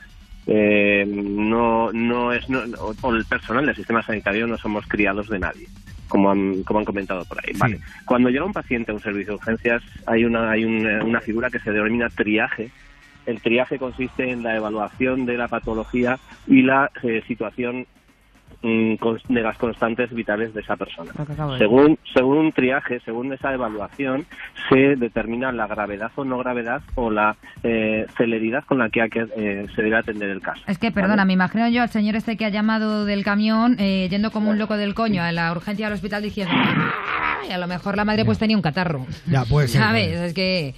eh, 0.47 1.05
no 1.07 1.91
no 1.93 2.33
es 2.33 2.47
no, 2.49 2.61
o 2.79 3.13
el 3.15 3.25
personal 3.25 3.65
del 3.65 3.75
sistema 3.75 4.03
sanitario 4.03 4.47
no 4.47 4.57
somos 4.57 4.85
criados 4.87 5.27
de 5.29 5.39
nadie 5.39 5.67
como 6.11 6.29
han, 6.29 6.63
como 6.63 6.79
han 6.79 6.85
comentado 6.85 7.23
por 7.23 7.39
ahí. 7.39 7.53
Sí. 7.53 7.59
Vale. 7.59 7.79
Cuando 8.05 8.29
llega 8.29 8.43
un 8.43 8.51
paciente 8.51 8.91
a 8.91 8.93
un 8.93 8.99
servicio 8.99 9.31
de 9.31 9.37
urgencias 9.37 9.81
hay 10.05 10.25
una 10.25 10.51
hay 10.51 10.65
una, 10.65 11.03
una 11.05 11.21
figura 11.21 11.49
que 11.49 11.59
se 11.59 11.71
denomina 11.71 12.09
triaje. 12.09 12.69
El 13.25 13.41
triaje 13.41 13.79
consiste 13.79 14.29
en 14.29 14.43
la 14.43 14.57
evaluación 14.57 15.25
de 15.25 15.37
la 15.37 15.47
patología 15.47 16.19
y 16.47 16.63
la 16.63 16.91
eh, 17.03 17.23
situación 17.27 17.87
de 18.61 19.41
las 19.41 19.57
constantes 19.57 20.11
vitales 20.13 20.53
de 20.53 20.61
esa 20.61 20.75
persona. 20.75 21.11
Según, 21.57 21.97
según 22.13 22.37
un 22.37 22.51
triaje, 22.51 22.99
según 23.05 23.33
esa 23.33 23.53
evaluación, 23.53 24.25
se 24.69 24.95
determina 24.95 25.51
la 25.51 25.67
gravedad 25.67 26.11
o 26.15 26.23
no 26.23 26.37
gravedad 26.37 26.81
o 26.95 27.09
la 27.09 27.35
eh, 27.63 28.05
celeridad 28.17 28.63
con 28.65 28.77
la 28.79 28.89
que 28.89 29.01
eh, 29.37 29.65
se 29.75 29.81
debe 29.81 29.97
atender 29.97 30.29
el 30.29 30.41
caso. 30.41 30.61
Es 30.67 30.77
que, 30.77 30.91
perdona, 30.91 31.25
me 31.25 31.33
imagino 31.33 31.67
yo 31.69 31.81
al 31.81 31.89
señor 31.89 32.15
este 32.15 32.37
que 32.37 32.45
ha 32.45 32.49
llamado 32.49 33.05
del 33.05 33.23
camión 33.23 33.75
eh, 33.79 34.07
yendo 34.09 34.31
como 34.31 34.49
un 34.51 34.59
loco 34.59 34.77
del 34.77 34.93
coño 34.93 35.23
a 35.23 35.31
la 35.31 35.51
urgencia 35.51 35.87
del 35.87 35.95
hospital 35.95 36.21
diciendo 36.23 36.53
"Ay", 37.41 37.51
a 37.51 37.57
lo 37.57 37.67
mejor 37.67 37.95
la 37.97 38.05
madre 38.05 38.25
pues 38.25 38.37
tenía 38.37 38.55
un 38.55 38.61
catarro. 38.61 39.05
Ya, 39.27 39.43
puede 39.45 39.67
ser. 39.69 39.81
¿Sabes? 39.81 40.19
Es 40.19 40.33
que... 40.33 40.75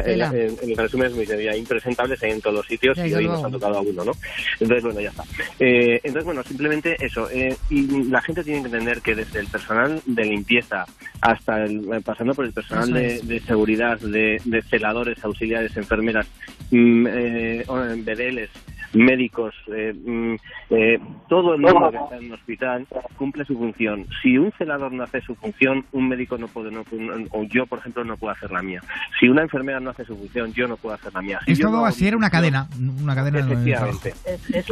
En- 0.00 0.56
en 0.70 0.76
resumen, 0.76 1.08
es 1.08 1.14
muy 1.14 1.26
sencilla. 1.26 1.56
Impresentables 1.56 2.22
hay 2.22 2.32
en 2.32 2.40
todos 2.40 2.56
los 2.56 2.66
sitios 2.66 2.96
y 2.98 3.14
hoy 3.14 3.24
luego. 3.24 3.32
nos 3.34 3.44
ha 3.44 3.50
tocado 3.50 3.78
a 3.78 3.80
uno, 3.80 4.04
¿no? 4.04 4.12
Entonces, 4.60 4.82
bueno, 4.84 5.00
ya 5.00 5.10
está. 5.10 5.24
Eh, 5.60 5.96
entonces, 6.02 6.24
bueno, 6.24 6.42
simplemente 6.42 6.96
eso. 7.04 7.28
eh, 7.30 7.56
y 7.70 7.86
la 8.04 8.20
gente 8.22 8.42
tiene 8.44 8.60
que 8.60 8.66
entender 8.66 9.00
que 9.00 9.14
desde 9.14 9.40
el 9.40 9.46
personal 9.48 10.00
de 10.06 10.24
limpieza 10.24 10.84
hasta 11.20 11.64
el, 11.64 11.80
eh, 11.92 12.00
pasando 12.04 12.34
por 12.34 12.44
el 12.44 12.52
personal 12.52 12.92
de, 12.92 13.20
de 13.22 13.40
seguridad, 13.40 13.98
de, 14.00 14.40
de 14.44 14.62
celadores, 14.62 15.22
auxiliares, 15.24 15.76
enfermeras, 15.76 16.26
mm, 16.70 17.06
eh, 17.06 17.60
eh, 17.60 17.64
BDLs, 17.98 18.50
médicos, 18.94 19.54
eh, 19.74 19.92
mm, 19.94 20.34
eh, 20.70 20.98
todo 21.28 21.54
el 21.54 21.60
mundo 21.60 21.90
que 21.90 21.96
está 21.96 22.16
en 22.16 22.26
un 22.26 22.32
hospital 22.32 22.86
cumple 23.16 23.44
su 23.44 23.56
función. 23.56 24.06
Si 24.22 24.36
un 24.38 24.52
celador 24.52 24.92
no 24.92 25.02
hace 25.04 25.20
su 25.20 25.34
función, 25.34 25.84
un 25.92 26.08
médico 26.08 26.38
no 26.38 26.48
puede, 26.48 26.70
no, 26.70 26.84
no- 26.92 27.26
o 27.30 27.44
yo, 27.44 27.66
por 27.66 27.78
ejemplo, 27.80 28.04
no 28.04 28.16
puedo 28.16 28.32
hacer 28.32 28.50
la 28.50 28.62
mía. 28.62 28.80
Si 29.20 29.28
una 29.28 29.42
enfermera 29.42 29.80
no 29.80 29.90
hace 29.90 30.04
su 30.04 30.16
función, 30.16 30.52
yo 30.52 30.66
no 30.68 30.76
puedo 30.76 30.94
hacer 30.94 31.12
la 31.12 31.22
mía. 31.22 31.40
Si 31.44 31.52
Es 31.52 31.60
todo 31.60 31.84
así, 31.84 32.06
era 32.06 32.16
una 32.16 32.30
cadena. 32.30 32.68
Una 33.02 33.14
cadena. 33.14 33.38
Efectivamente. 33.40 34.14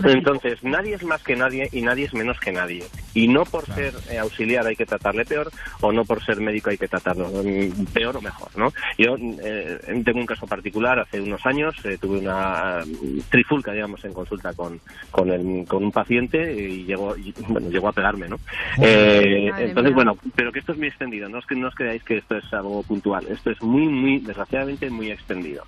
Entonces, 0.04 0.62
nadie 0.62 0.94
es 0.94 1.04
más 1.04 1.22
que 1.22 1.36
nadie 1.36 1.68
y 1.72 1.82
nadie 1.82 2.04
es 2.06 2.14
menos 2.14 2.38
que 2.40 2.52
nadie. 2.52 2.84
Y 3.14 3.28
no 3.28 3.44
por 3.44 3.64
ser 3.66 3.94
eh, 4.10 4.18
auxiliar 4.18 4.66
hay 4.66 4.76
que 4.76 4.86
tratarle 4.86 5.24
peor 5.24 5.50
o 5.80 5.92
no 5.92 6.04
por 6.04 6.22
ser 6.24 6.40
médico 6.40 6.70
hay 6.70 6.78
que 6.78 6.88
tratarlo 6.88 7.28
mm, 7.28 7.84
peor 7.92 8.16
o 8.16 8.20
mejor, 8.22 8.48
¿no? 8.56 8.72
Yo 8.98 9.16
eh, 9.18 9.78
tengo 10.04 10.20
un 10.20 10.26
caso 10.26 10.46
particular, 10.46 10.98
hace 10.98 11.20
unos 11.20 11.44
años 11.46 11.74
eh, 11.84 11.98
tuve 12.00 12.18
una 12.18 12.80
mm, 12.86 13.20
trifulca, 13.30 13.72
digamos, 13.72 14.04
en 14.04 14.11
consulta 14.12 14.52
con, 14.54 14.80
con, 15.10 15.30
el- 15.30 15.66
con 15.66 15.84
un 15.84 15.92
paciente 15.92 16.52
y 16.54 16.84
llegó, 16.84 17.16
y, 17.16 17.34
bueno, 17.48 17.68
llegó 17.70 17.88
a 17.88 17.92
pegarme, 17.92 18.28
¿no? 18.28 18.36
Eh, 18.82 19.52
entonces, 19.58 19.84
mía. 19.92 19.94
bueno, 19.94 20.16
pero 20.34 20.50
que 20.52 20.60
esto 20.60 20.72
es 20.72 20.78
muy 20.78 20.88
extendido, 20.88 21.28
no 21.28 21.38
que 21.42 21.54
no 21.56 21.68
os 21.68 21.74
creáis 21.74 22.02
que 22.04 22.18
esto 22.18 22.36
es 22.36 22.52
algo 22.52 22.82
puntual, 22.82 23.26
esto 23.28 23.50
es 23.50 23.60
muy, 23.62 23.86
muy, 23.88 24.18
desgraciadamente, 24.20 24.88
muy 24.90 25.10
extendido. 25.10 25.64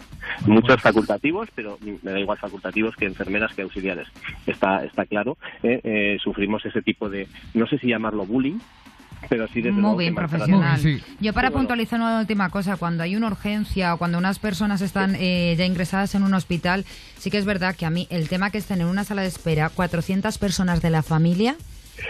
Muchos 0.47 0.81
facultativos, 0.81 1.49
pero 1.55 1.79
me 2.03 2.13
da 2.13 2.21
igual 2.21 2.39
facultativos 2.39 2.97
que 2.97 3.07
enfermeras 3.07 3.53
que 3.55 3.63
auxiliares, 3.63 4.09
está, 4.47 4.85
está 4.85 5.05
claro, 5.07 5.37
eh, 5.63 5.81
eh, 5.85 6.19
sufrimos 6.23 6.65
ese 6.65 6.83
tipo 6.83 7.09
de, 7.11 7.29
no 7.55 7.67
sé 7.67 7.79
si 7.79 7.89
llamarlo 7.89 8.25
bullying, 8.25 8.59
pero 9.29 9.47
sí 9.49 9.61
desde 9.63 9.73
luego 9.81 9.95
Muy 9.95 10.05
bien, 10.05 10.15
profesional. 10.15 10.81
Muy 10.81 10.93
bien, 10.93 11.01
sí. 11.01 11.15
Yo 11.21 11.33
para 11.33 11.51
bueno. 11.51 11.61
puntualizar 11.63 12.01
una 12.01 12.21
última 12.21 12.51
cosa, 12.51 12.77
cuando 12.77 13.03
hay 13.03 13.17
una 13.17 13.27
urgencia 13.29 13.95
o 13.95 13.99
cuando 13.99 14.19
unas 14.19 14.39
personas 14.39 14.81
están 14.81 15.17
eh, 15.19 15.55
ya 15.59 15.65
ingresadas 15.65 16.15
en 16.15 16.23
un 16.23 16.35
hospital, 16.35 16.85
sí 17.19 17.31
que 17.31 17.39
es 17.39 17.45
verdad 17.45 17.75
que 17.77 17.87
a 17.87 17.91
mí 17.91 18.07
el 18.11 18.29
tema 18.29 18.51
que 18.51 18.59
estén 18.59 18.81
en 18.81 18.87
una 18.87 19.05
sala 19.05 19.23
de 19.23 19.29
espera 19.29 19.69
400 19.69 20.39
personas 20.39 20.81
de 20.83 20.91
la 20.91 21.03
familia, 21.03 21.57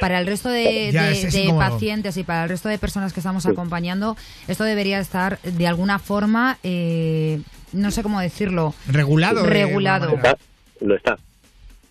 para 0.00 0.18
el 0.18 0.26
resto 0.26 0.48
de, 0.48 0.90
Ya, 0.92 1.04
de- 1.04 1.12
es- 1.12 1.24
es 1.24 1.32
de 1.34 1.42
incómodo. 1.44 1.70
pacientes 1.70 2.16
y 2.16 2.24
para 2.24 2.44
el 2.44 2.48
resto 2.48 2.68
de 2.70 2.78
personas 2.78 3.12
que 3.12 3.20
estamos 3.20 3.44
acompañando, 3.46 4.16
esto 4.48 4.64
debería 4.64 4.98
estar 4.98 5.38
de 5.42 5.66
alguna 5.66 5.98
forma, 5.98 6.56
eh, 6.62 7.40
no 7.74 7.90
sé 7.90 8.02
cómo 8.02 8.18
decirlo, 8.20 8.74
Regulado. 8.88 9.44
Regulado. 9.44 10.08
Está, 10.16 10.36
lo 10.80 10.96
está. 10.96 11.10
Lo 11.12 11.18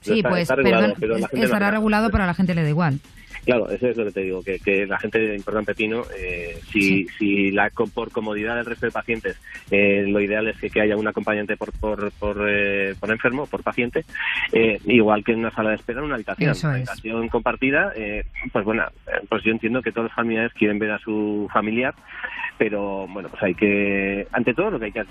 Sí, 0.01 0.17
está, 0.19 0.29
pues 0.29 0.41
está 0.41 0.55
regulado, 0.55 0.81
perdón, 0.81 0.97
pero 0.99 1.13
la 1.13 1.19
es- 1.19 1.25
gente 1.27 1.37
no 1.37 1.43
estará 1.45 1.71
regulado, 1.71 2.09
pero 2.09 2.23
a 2.23 2.27
la 2.27 2.33
gente 2.33 2.53
le 2.55 2.63
da 2.63 2.69
igual. 2.69 2.99
Claro, 3.45 3.69
eso 3.69 3.89
es 3.89 3.97
lo 3.97 4.05
que 4.05 4.11
te 4.11 4.21
digo, 4.21 4.41
que, 4.43 4.59
que 4.59 4.85
la 4.85 4.97
gente 4.99 5.19
de 5.19 5.35
Importante 5.35 5.73
Pepino, 5.73 6.03
eh, 6.17 6.57
si, 6.71 7.07
si 7.17 7.51
la, 7.51 7.69
por 7.93 8.11
comodidad 8.11 8.55
del 8.55 8.65
resto 8.65 8.85
de 8.85 8.91
pacientes, 8.91 9.37
eh, 9.69 10.05
lo 10.07 10.21
ideal 10.21 10.47
es 10.47 10.57
que, 10.59 10.69
que 10.69 10.81
haya 10.81 10.95
un 10.95 11.07
acompañante 11.07 11.57
por, 11.57 11.71
por, 11.73 12.11
por, 12.13 12.45
eh, 12.49 12.95
por 12.99 13.11
enfermo, 13.11 13.45
por 13.47 13.63
paciente, 13.63 14.05
eh, 14.51 14.79
igual 14.85 15.23
que 15.23 15.33
en 15.33 15.39
una 15.39 15.51
sala 15.51 15.71
de 15.71 15.75
espera, 15.75 15.99
en 15.99 16.05
una 16.05 16.15
habitación. 16.15 16.51
Eso 16.51 16.67
una 16.67 16.77
es. 16.77 16.89
habitación 16.89 17.27
compartida, 17.29 17.91
eh, 17.95 18.23
pues 18.51 18.63
bueno, 18.65 18.83
eh, 19.07 19.19
pues 19.27 19.43
yo 19.43 19.51
entiendo 19.51 19.81
que 19.81 19.91
todos 19.91 20.05
los 20.05 20.15
familiares 20.15 20.53
quieren 20.53 20.79
ver 20.79 20.91
a 20.91 20.99
su 20.99 21.49
familiar, 21.51 21.93
pero 22.57 23.07
bueno, 23.07 23.29
pues 23.29 23.41
hay 23.43 23.55
que, 23.55 24.27
ante 24.31 24.53
todo 24.53 24.71
lo 24.71 24.79
que 24.79 24.85
hay 24.85 24.91
que 24.91 25.03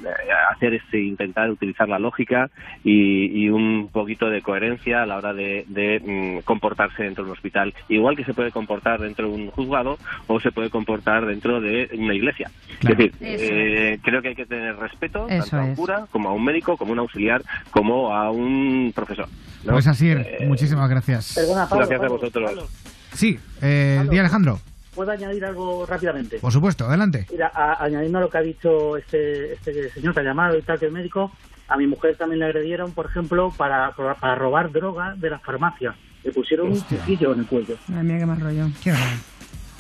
hacer 0.55 0.75
es 0.75 0.83
intentar 0.95 1.51
utilizar 1.51 1.89
la 1.89 1.99
lógica 1.99 2.51
y, 2.85 3.45
y 3.45 3.49
un 3.49 3.89
poquito 3.93 4.31
de 4.31 4.43
coherencia 4.43 5.03
a 5.03 5.07
la 5.07 5.17
hora 5.17 5.35
de, 5.35 5.65
de, 5.69 6.01
mm, 6.01 6.45
comportarse 6.45 7.03
dentro 7.03 7.25
de 7.25 7.31
un 7.31 7.37
hospital, 7.37 7.75
igual 7.89 8.17
que 8.17 8.22
se 8.25 8.35
puede 8.35 8.51
comportar 8.51 9.01
dentro 9.01 9.29
de 9.29 9.35
un 9.35 9.51
juzgado 9.51 9.99
o 10.27 10.41
se 10.41 10.51
puede 10.53 10.71
comportar 10.71 11.27
dentro 11.27 11.61
de 11.61 11.89
una 11.99 12.15
iglesia. 12.15 12.51
Claro. 12.81 12.97
Es 13.05 13.13
decir, 13.19 13.31
eh, 13.41 13.99
creo 14.03 14.23
que 14.23 14.29
hay 14.29 14.35
que 14.35 14.47
tener 14.47 14.77
respeto 14.77 15.27
Eso 15.29 15.41
tanto 15.51 15.57
a 15.57 15.65
un 15.65 15.71
es. 15.71 15.77
cura 15.79 16.07
como 16.11 16.29
a 16.29 16.33
un 16.33 16.45
médico, 16.45 16.77
como 16.77 16.91
a 16.91 16.95
un 16.95 16.99
auxiliar, 17.01 17.43
como 17.71 18.15
a 18.15 18.31
un 18.31 18.93
profesor. 18.95 19.29
¿no? 19.65 19.73
Pues 19.73 19.87
así, 19.87 20.11
Eh, 20.11 20.45
muchísimas 20.47 20.89
gracias. 20.91 21.35
Perdona, 21.35 21.69
Pablo, 21.69 21.87
Gracias 21.87 22.03
a 22.05 22.09
vosotros. 22.13 22.45
Pablo, 22.51 22.67
Sí, 23.13 23.39
eh, 23.61 24.05
di 24.11 24.19
Alejandro. 24.19 24.59
¿Puedo 24.95 25.11
añadir 25.11 25.45
algo 25.45 25.87
rápidamente? 25.87 26.39
Por 26.39 26.53
supuesto, 26.53 26.87
adelante. 26.87 27.27
Mira, 27.31 27.51
a- 27.55 27.83
añadiendo 27.85 28.19
a 28.19 28.21
lo 28.23 28.29
que 28.31 28.39
ha 28.39 28.43
dicho 28.43 28.97
este, 28.97 29.55
este 29.55 29.91
señor 29.91 30.13
que 30.15 30.21
ha 30.21 30.23
llamado 30.23 30.57
y 30.59 30.63
tal, 30.63 30.79
que 30.79 30.87
es 30.87 30.93
médico, 30.93 31.33
a 31.69 31.77
mi 31.79 31.87
mujer 31.87 32.17
también 32.17 32.41
le 32.41 32.45
agredieron, 32.47 32.93
por 32.93 33.07
ejemplo, 33.07 33.51
para, 33.57 33.93
para 33.93 34.35
robar 34.35 34.71
droga 34.71 35.15
de 35.17 35.31
las 35.31 35.43
farmacias. 35.43 35.95
Le 36.25 36.33
pusieron 36.33 36.73
Hostia. 36.73 36.99
un 36.99 37.05
cuchillo 37.05 37.33
en 37.33 37.41
el 37.41 37.47
cuello. 37.47 37.77
Madre 37.89 38.05
mía, 38.05 38.19
qué 38.19 38.27
mal 38.27 38.41
rollo. 38.41 38.67
Qué. 38.83 38.93
O 38.93 38.97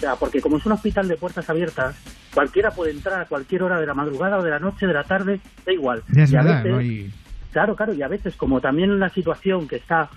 sea, 0.00 0.16
porque 0.16 0.40
como 0.40 0.57
es 0.59 0.66
un 0.66 0.72
hospital 0.72 1.07
de 1.07 1.16
puertas 1.16 1.48
abiertas, 1.48 1.94
cualquiera 2.35 2.70
puede 2.72 2.90
entrar 2.90 3.20
a 3.20 3.26
cualquier 3.26 3.62
hora 3.62 3.78
de 3.81 3.87
la 3.87 3.94
madrugada 3.94 4.38
o 4.38 4.42
de 4.42 4.50
la 4.50 4.59
noche, 4.59 4.87
de 4.87 4.92
la 4.94 5.05
tarde, 5.05 5.40
da 5.64 5.72
igual. 5.72 6.02
Ya 6.12 6.24
es 6.24 6.33
Y 6.33 6.37
a 6.37 6.42
veces- 6.42 7.12
Claro, 7.52 7.76
claro, 7.76 7.92
y 7.92 8.02
a 8.02 8.09
veces, 8.09 8.35
como 8.35 8.61
también 8.62 8.98
la 8.98 9.11
situación 9.11 9.68
que 9.68 9.76
está, 9.76 10.09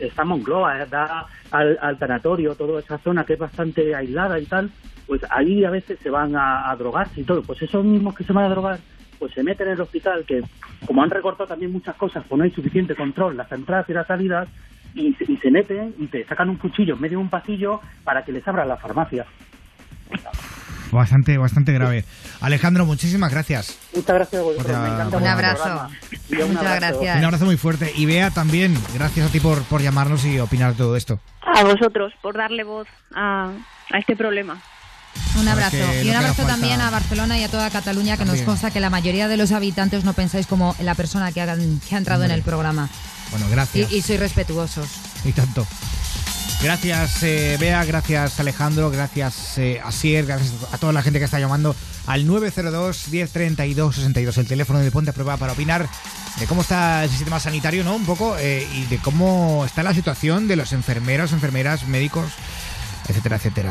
está 0.00 0.24
Moncloa, 0.24 0.82
eh, 0.82 0.86
da 0.90 1.26
al, 1.50 1.78
al 1.80 1.98
tanatorio, 1.98 2.54
toda 2.54 2.78
esa 2.80 2.98
zona 2.98 3.24
que 3.24 3.32
es 3.32 3.38
bastante 3.38 3.94
aislada 3.94 4.38
y 4.38 4.44
tal, 4.44 4.70
pues 5.06 5.22
ahí 5.30 5.64
a 5.64 5.70
veces 5.70 5.98
se 6.02 6.10
van 6.10 6.36
a, 6.36 6.70
a 6.70 6.76
drogarse 6.76 7.22
y 7.22 7.24
todo. 7.24 7.42
Pues 7.42 7.62
esos 7.62 7.82
mismos 7.84 8.14
que 8.14 8.24
se 8.24 8.32
van 8.34 8.44
a 8.44 8.48
drogar, 8.50 8.78
pues 9.18 9.32
se 9.32 9.42
meten 9.42 9.66
en 9.68 9.72
el 9.74 9.80
hospital, 9.80 10.24
que 10.26 10.42
como 10.86 11.02
han 11.02 11.10
recortado 11.10 11.48
también 11.48 11.72
muchas 11.72 11.96
cosas, 11.96 12.22
pues 12.28 12.36
no 12.38 12.44
hay 12.44 12.50
suficiente 12.50 12.94
control, 12.94 13.36
las 13.36 13.50
entradas 13.50 13.88
y 13.88 13.94
las 13.94 14.06
salidas, 14.06 14.46
y, 14.94 15.14
se- 15.14 15.30
y 15.30 15.36
se 15.38 15.50
meten 15.50 15.94
y 15.98 16.06
te 16.06 16.24
sacan 16.26 16.48
un 16.50 16.56
cuchillo 16.56 16.94
en 16.94 17.00
medio 17.00 17.18
de 17.18 17.24
un 17.24 17.30
pasillo 17.30 17.80
para 18.04 18.24
que 18.24 18.32
les 18.32 18.46
abran 18.46 18.68
la 18.68 18.76
farmacia. 18.76 19.26
Bastante, 20.90 21.38
bastante 21.38 21.72
grave. 21.72 22.04
Alejandro, 22.42 22.84
muchísimas 22.84 23.30
gracias. 23.32 23.78
Muchas 23.94 24.14
gracias 24.14 24.42
a 24.42 24.44
vosotros, 24.44 24.78
me 24.78 24.88
encanta 24.88 25.16
Un 25.16 25.26
abrazo. 25.26 25.88
Y 26.28 26.34
un 26.36 26.48
Muchas 26.52 26.66
abrazo. 26.66 26.98
gracias. 26.98 27.16
Un 27.18 27.24
abrazo 27.24 27.44
muy 27.46 27.56
fuerte. 27.56 27.92
Y 27.96 28.04
Bea 28.04 28.30
también, 28.30 28.76
gracias 28.94 29.28
a 29.28 29.32
ti 29.32 29.40
por, 29.40 29.62
por 29.64 29.80
llamarnos 29.80 30.22
y 30.26 30.38
opinar 30.38 30.72
de 30.72 30.78
todo 30.78 30.94
esto. 30.96 31.18
a 31.40 31.64
vosotros 31.64 32.12
por 32.20 32.36
darle 32.36 32.64
voz 32.64 32.86
a, 33.14 33.50
a 33.90 33.98
este 33.98 34.16
problema. 34.16 34.60
Un 35.40 35.48
abrazo. 35.48 35.76
que 35.78 36.04
y 36.04 36.10
un 36.10 36.16
abrazo 36.16 36.34
falta- 36.42 36.52
también 36.52 36.80
a 36.82 36.90
Barcelona 36.90 37.38
y 37.38 37.44
a 37.44 37.48
toda 37.50 37.70
Cataluña, 37.70 38.18
que 38.18 38.24
nos 38.26 38.42
consta 38.42 38.70
que 38.70 38.80
la 38.80 38.90
mayoría 38.90 39.28
de 39.28 39.36
los 39.38 39.52
habitantes 39.52 40.04
no 40.04 40.12
pensáis 40.12 40.46
como 40.46 40.76
la 40.80 40.94
persona 40.94 41.32
que 41.32 41.40
ha, 41.40 41.56
que 41.56 41.94
ha 41.94 41.98
entrado 41.98 42.24
en 42.24 42.30
el 42.32 42.42
programa. 42.42 42.88
Bueno, 43.32 43.46
gracias. 43.50 43.90
y 43.90 44.00
sois 44.02 44.20
respetuosos. 44.20 44.86
Y 45.24 45.32
tanto. 45.32 45.66
Gracias, 46.62 47.24
eh, 47.24 47.56
Bea, 47.58 47.84
gracias, 47.84 48.38
Alejandro, 48.38 48.88
gracias, 48.88 49.58
eh, 49.58 49.80
Asier, 49.84 50.26
gracias 50.26 50.52
a 50.70 50.78
toda 50.78 50.92
la 50.92 51.02
gente 51.02 51.18
que 51.18 51.24
está 51.24 51.40
llamando 51.40 51.74
al 52.06 52.24
902 52.24 53.08
1032 53.08 53.96
62, 53.96 54.38
el 54.38 54.46
teléfono 54.46 54.78
de 54.78 54.92
Ponte 54.92 55.10
a 55.10 55.12
Prueba 55.12 55.36
para 55.38 55.54
opinar 55.54 55.88
de 56.38 56.46
cómo 56.46 56.62
está 56.62 57.02
el 57.02 57.10
sistema 57.10 57.40
sanitario, 57.40 57.82
¿no? 57.82 57.96
Un 57.96 58.04
poco, 58.06 58.36
eh, 58.38 58.64
y 58.74 58.84
de 58.86 58.98
cómo 58.98 59.64
está 59.66 59.82
la 59.82 59.92
situación 59.92 60.46
de 60.46 60.54
los 60.54 60.72
enfermeros, 60.72 61.32
enfermeras, 61.32 61.88
médicos, 61.88 62.30
etcétera, 63.08 63.36
etcétera. 63.36 63.60